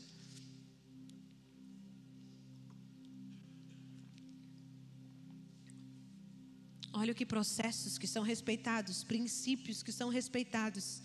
[6.98, 11.02] Olha que processos que são respeitados, princípios que são respeitados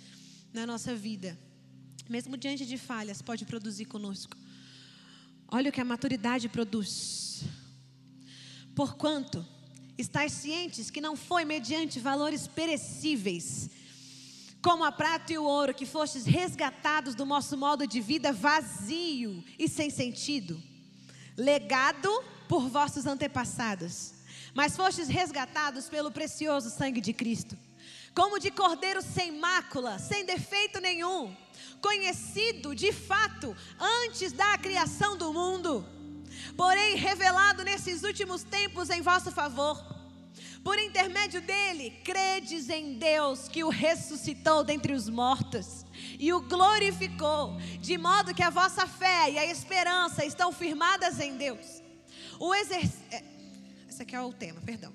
[0.53, 1.37] na nossa vida.
[2.07, 4.35] mesmo diante de falhas, pode produzir conosco.
[5.49, 7.43] Olha o que a maturidade produz.
[8.73, 9.45] Porquanto,
[9.97, 13.69] estáis cientes que não foi mediante valores perecíveis,
[14.61, 19.43] como a prata e o ouro, que fostes resgatados do nosso modo de vida vazio
[19.59, 20.61] e sem sentido,
[21.35, 22.09] legado
[22.47, 24.20] por vossos antepassados,
[24.53, 27.57] mas fostes resgatados pelo precioso sangue de Cristo,
[28.13, 31.35] como de cordeiro sem mácula, sem defeito nenhum,
[31.81, 35.85] conhecido de fato antes da criação do mundo,
[36.57, 39.91] porém revelado nesses últimos tempos em vosso favor
[40.63, 45.85] por intermédio dele, credes em Deus que o ressuscitou dentre os mortos
[46.19, 51.35] e o glorificou, de modo que a vossa fé e a esperança estão firmadas em
[51.35, 51.81] Deus.
[52.39, 53.31] O exercício.
[54.01, 54.91] Esse aqui é o tema, perdão.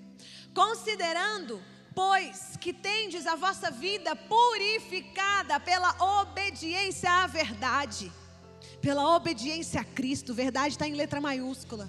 [0.52, 1.62] Considerando,
[1.94, 8.10] pois, que tendes a vossa vida purificada pela obediência à verdade,
[8.80, 11.88] pela obediência a Cristo, verdade está em letra maiúscula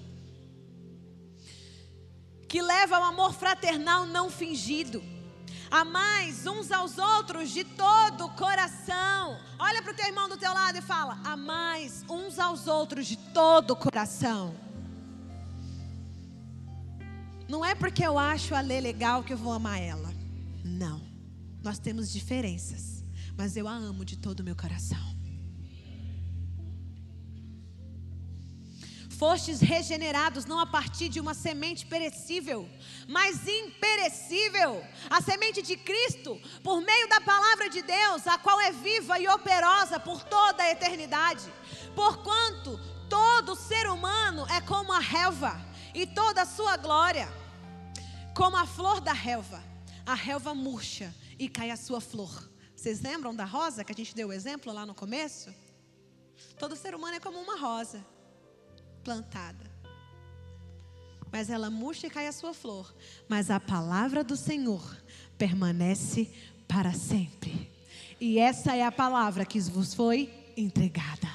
[2.48, 5.04] que leva ao amor fraternal não fingido.
[5.72, 9.40] Amais uns aos outros de todo o coração.
[9.58, 13.18] Olha para o teu irmão do teu lado e fala: Amais uns aos outros de
[13.18, 14.67] todo o coração.
[17.48, 20.14] Não é porque eu acho a Lê legal que eu vou amar ela.
[20.64, 21.02] Não.
[21.64, 23.04] Nós temos diferenças.
[23.38, 25.18] Mas eu a amo de todo o meu coração.
[29.18, 32.70] Fostes regenerados não a partir de uma semente perecível,
[33.08, 38.72] mas imperecível, a semente de Cristo, por meio da palavra de Deus, a qual é
[38.72, 41.52] viva e operosa por toda a eternidade.
[41.96, 42.80] Porquanto
[43.10, 45.60] todo ser humano é como a relva,
[45.98, 47.28] e toda a sua glória,
[48.36, 49.64] como a flor da relva.
[50.06, 52.52] A relva murcha e cai a sua flor.
[52.76, 55.52] Vocês lembram da rosa que a gente deu o exemplo lá no começo?
[56.60, 58.06] Todo ser humano é como uma rosa
[59.04, 59.66] plantada.
[61.32, 62.96] Mas ela murcha e cai a sua flor.
[63.28, 64.96] Mas a palavra do Senhor
[65.36, 66.32] permanece
[66.68, 67.72] para sempre.
[68.22, 71.28] E essa é a palavra que vos foi entregada.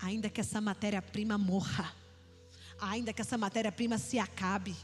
[0.00, 1.92] Ainda que essa matéria-prima morra,
[2.80, 4.74] ainda que essa matéria-prima se acabe,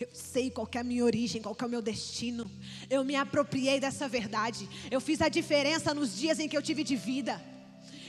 [0.00, 2.50] eu sei qual é a minha origem, qual é o meu destino.
[2.90, 4.68] Eu me apropriei dessa verdade.
[4.90, 7.40] Eu fiz a diferença nos dias em que eu tive de vida.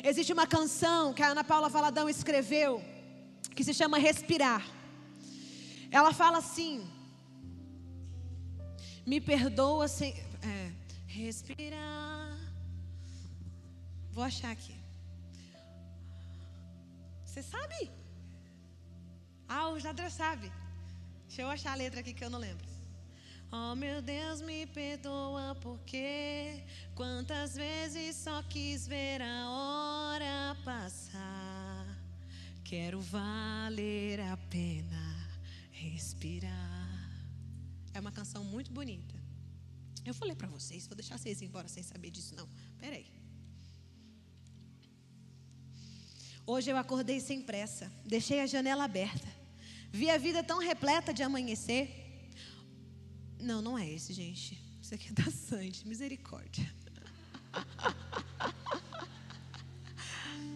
[0.03, 2.83] Existe uma canção que a Ana Paula Valadão escreveu,
[3.55, 4.65] que se chama Respirar.
[5.91, 6.87] Ela fala assim:
[9.05, 10.13] Me perdoa sem.
[10.43, 10.71] É,
[11.07, 12.37] respirar.
[14.11, 14.75] Vou achar aqui.
[17.25, 17.91] Você sabe?
[19.47, 20.51] Ah, o Jadra sabe.
[21.27, 22.65] Deixa eu achar a letra aqui que eu não lembro.
[23.51, 26.63] Oh meu Deus, me perdoa porque
[26.93, 31.85] quantas vezes só quis ver a hora passar.
[32.63, 35.29] Quero valer a pena
[35.71, 36.85] respirar.
[37.93, 39.15] É uma canção muito bonita.
[40.03, 42.47] Eu falei para vocês, vou deixar vocês embora sem saber disso não.
[42.77, 43.05] Peraí.
[46.45, 49.34] Hoje eu acordei sem pressa, deixei a janela aberta.
[49.95, 51.89] Vi a vida tão repleta de amanhecer.
[53.39, 54.61] Não, não é esse, gente.
[54.81, 55.87] Isso aqui é da Sandy.
[55.87, 56.69] Misericórdia.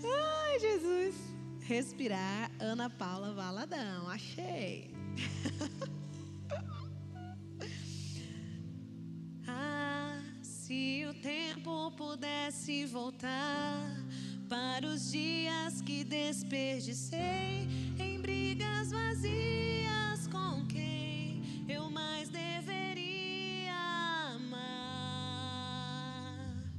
[0.03, 1.15] Ai, Jesus.
[1.61, 4.09] Respirar, Ana Paula Valadão.
[4.09, 4.93] Achei.
[9.47, 14.03] ah, se o tempo pudesse voltar
[14.49, 22.29] para os dias que desperdicei em brigas vazias com quem eu mais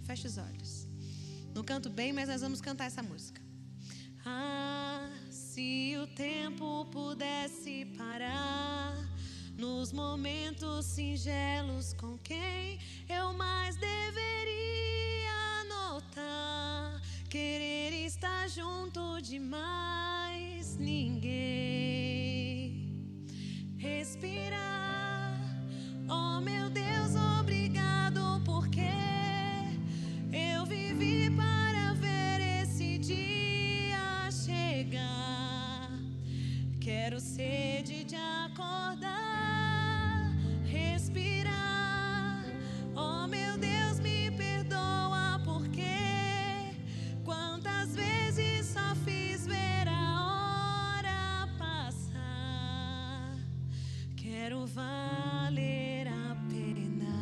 [0.04, 0.88] Feche os olhos.
[1.54, 3.40] Não canto bem, mas nós vamos cantar essa música.
[4.24, 8.94] Ah, se o tempo pudesse parar
[9.56, 12.78] nos momentos singelos com quem
[13.08, 19.38] eu mais deveria notar, querer estar junto de
[24.00, 25.38] Respirar,
[26.08, 26.79] oh meu Deus,
[54.80, 57.16] valer a pena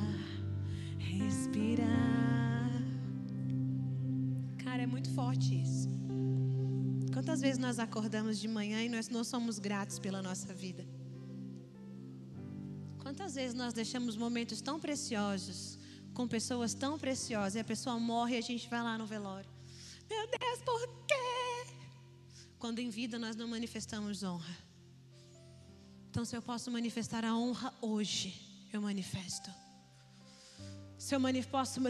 [0.99, 2.71] respirar.
[4.65, 5.89] Cara, é muito forte isso.
[7.13, 10.85] Quantas vezes nós acordamos de manhã e nós não somos gratos pela nossa vida?
[13.03, 15.79] Quantas vezes nós deixamos momentos tão preciosos
[16.15, 19.51] com pessoas tão preciosas e a pessoa morre e a gente vai lá no velório?
[20.09, 21.29] Meu Deus, por quê?
[22.59, 24.68] Quando em vida nós não manifestamos honra.
[26.11, 28.35] Então, se eu posso manifestar a honra hoje,
[28.73, 29.51] eu manifesto.
[30.99, 31.21] Se eu,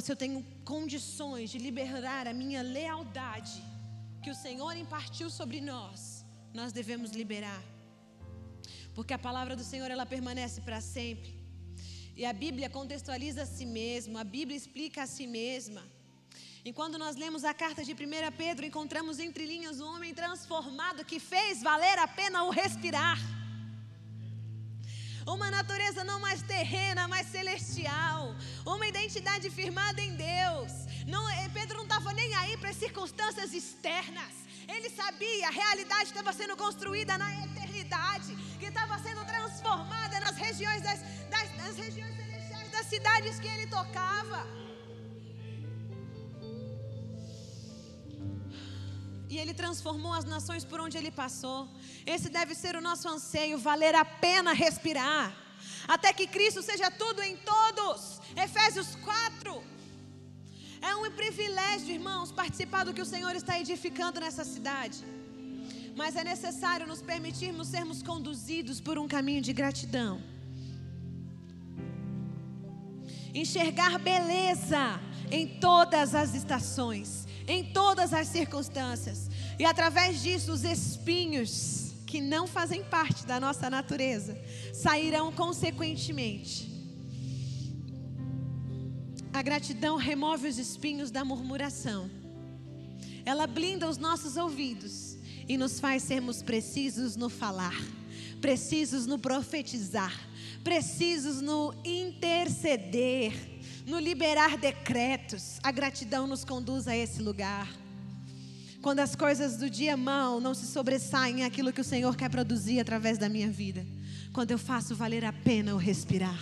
[0.00, 3.62] se eu tenho condições de liberar a minha lealdade
[4.22, 7.62] que o Senhor impartiu sobre nós, nós devemos liberar
[8.98, 11.32] porque a palavra do Senhor ela permanece para sempre.
[12.16, 15.84] E a Bíblia contextualiza a si mesma, a Bíblia explica a si mesma.
[16.64, 17.96] E quando nós lemos a carta de 1
[18.36, 23.37] Pedro, encontramos entre linhas um homem transformado que fez valer a pena o respirar.
[25.28, 28.34] Uma natureza não mais terrena, mas celestial.
[28.64, 30.72] Uma identidade firmada em Deus.
[31.06, 34.34] Não, eh, Pedro não estava nem aí para as circunstâncias externas.
[34.66, 40.80] Ele sabia, a realidade estava sendo construída na eternidade que estava sendo transformada nas regiões
[40.82, 44.46] das, das, das regiões celestiais das cidades que ele tocava.
[49.28, 51.68] E ele transformou as nações por onde ele passou.
[52.06, 55.34] Esse deve ser o nosso anseio, valer a pena respirar.
[55.86, 58.20] Até que Cristo seja tudo em todos.
[58.36, 59.62] Efésios 4.
[60.80, 65.04] É um privilégio, irmãos, participar do que o Senhor está edificando nessa cidade
[65.98, 70.22] mas é necessário nos permitirmos sermos conduzidos por um caminho de gratidão.
[73.34, 81.94] Enxergar beleza em todas as estações, em todas as circunstâncias, e através disso os espinhos
[82.06, 84.38] que não fazem parte da nossa natureza
[84.72, 86.68] sairão consequentemente.
[89.32, 92.10] A gratidão remove os espinhos da murmuração.
[93.24, 95.16] Ela blinda os nossos ouvidos
[95.46, 97.76] e nos faz sermos precisos no falar,
[98.40, 100.14] precisos no profetizar,
[100.64, 103.32] precisos no interceder,
[103.88, 105.58] no liberar decretos.
[105.62, 107.68] A gratidão nos conduz a esse lugar.
[108.82, 112.78] Quando as coisas do dia mal não se sobressaem aquilo que o Senhor quer produzir
[112.78, 113.84] através da minha vida.
[114.32, 116.38] Quando eu faço valer a pena o respirar.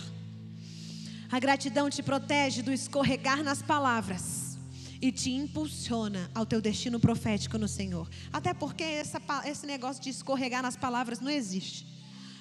[1.31, 4.57] A gratidão te protege do escorregar nas palavras
[5.01, 8.09] e te impulsiona ao teu destino profético no Senhor.
[8.31, 11.87] Até porque essa, esse negócio de escorregar nas palavras não existe.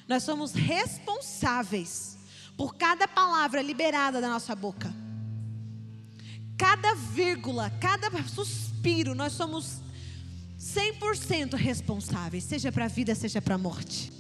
[0.08, 2.15] Nós somos responsáveis
[2.56, 4.92] por cada palavra liberada da nossa boca.
[6.56, 9.82] Cada vírgula, cada suspiro, nós somos
[10.58, 14.10] 100% responsáveis, seja para a vida, seja para a morte.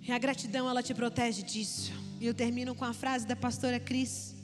[0.00, 1.92] E a gratidão, ela te protege disso.
[2.20, 4.34] E eu termino com a frase da pastora Cris: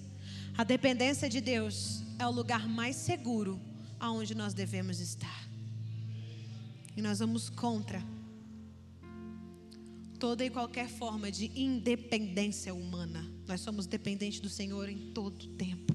[0.56, 3.60] A dependência de Deus é o lugar mais seguro
[4.00, 5.48] aonde nós devemos estar.
[6.96, 8.02] E nós vamos contra
[10.18, 13.24] toda e qualquer forma de independência humana.
[13.46, 15.94] Nós somos dependentes do Senhor em todo tempo,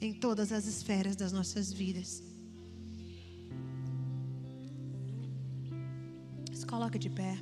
[0.00, 2.22] em todas as esferas das nossas vidas.
[6.52, 7.36] Se coloca de pé.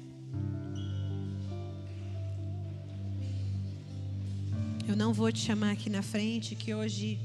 [4.88, 7.18] Eu não vou te chamar aqui na frente, que hoje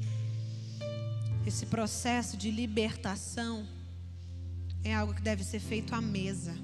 [1.46, 3.68] esse processo de libertação
[4.84, 6.56] é algo que deve ser feito à mesa.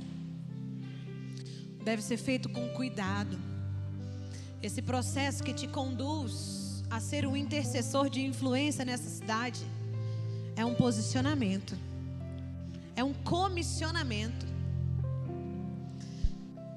[1.85, 3.39] Deve ser feito com cuidado.
[4.61, 9.63] Esse processo que te conduz a ser um intercessor de influência nessa cidade
[10.55, 11.77] é um posicionamento.
[12.95, 14.47] É um comissionamento.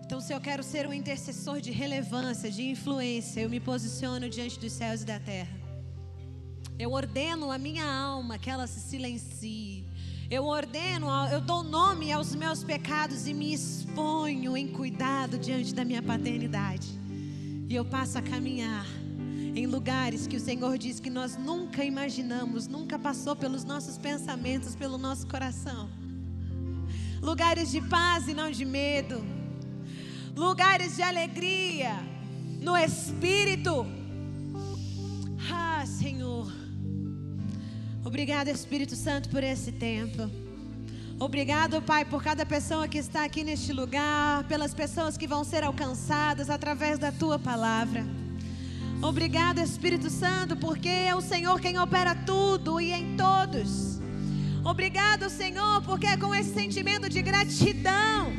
[0.04, 4.58] Então, se eu quero ser um intercessor de relevância, de influência, eu me posiciono diante
[4.58, 5.56] dos céus e da terra.
[6.78, 9.87] Eu ordeno a minha alma que ela se silencie.
[10.30, 15.86] Eu ordeno, eu dou nome aos meus pecados e me exponho em cuidado diante da
[15.86, 16.86] minha paternidade.
[17.66, 18.84] E eu passo a caminhar
[19.54, 24.76] em lugares que o Senhor diz que nós nunca imaginamos, nunca passou pelos nossos pensamentos,
[24.76, 25.88] pelo nosso coração.
[27.22, 29.24] Lugares de paz e não de medo.
[30.36, 31.94] Lugares de alegria
[32.60, 33.86] no espírito.
[35.50, 36.67] Ah, Senhor.
[38.04, 40.30] Obrigado, Espírito Santo, por esse tempo.
[41.20, 45.64] Obrigado, Pai, por cada pessoa que está aqui neste lugar, pelas pessoas que vão ser
[45.64, 48.06] alcançadas através da tua palavra.
[49.02, 53.98] Obrigado, Espírito Santo, porque é o Senhor quem opera tudo e em todos.
[54.64, 58.32] Obrigado, Senhor, porque é com esse sentimento de gratidão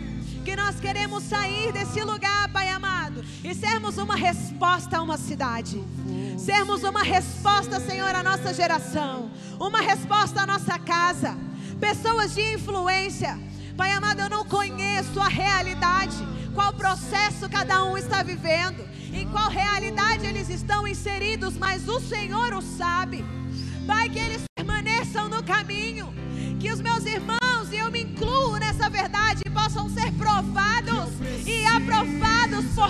[0.46, 2.89] que nós queremos sair desse lugar, Pai amado
[3.44, 5.82] e sermos uma resposta a uma cidade.
[6.38, 11.38] Sermos uma resposta, Senhor, à nossa geração, uma resposta à nossa casa.
[11.80, 13.40] Pessoas de influência.
[13.78, 16.18] Pai amado, eu não conheço a realidade,
[16.54, 22.54] qual processo cada um está vivendo, em qual realidade eles estão inseridos, mas o Senhor
[22.54, 23.24] o sabe.
[23.88, 26.14] Pai, que eles permaneçam no caminho,
[26.60, 31.10] que os meus irmãos, e eu me incluo nessa verdade, possam ser provados
[31.46, 32.29] e aprovados
[32.60, 32.90] ansiados por.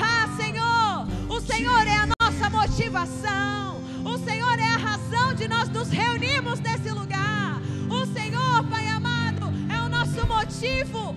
[0.00, 3.80] Ah, Senhor, o Senhor é a nossa motivação.
[4.04, 7.60] O Senhor é a razão de nós nos reunirmos nesse lugar.
[7.90, 11.14] O Senhor, Pai amado, é o nosso motivo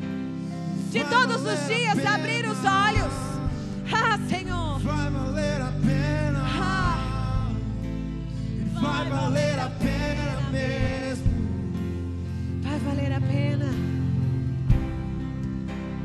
[0.92, 3.14] de todos os dias abrir os olhos.
[3.92, 4.80] Ah, Senhor.
[4.80, 6.46] Vai valer a pena.
[6.62, 7.52] Ah.
[8.74, 11.24] Vai valer a pena mesmo.
[12.64, 13.89] Vai valer a pena.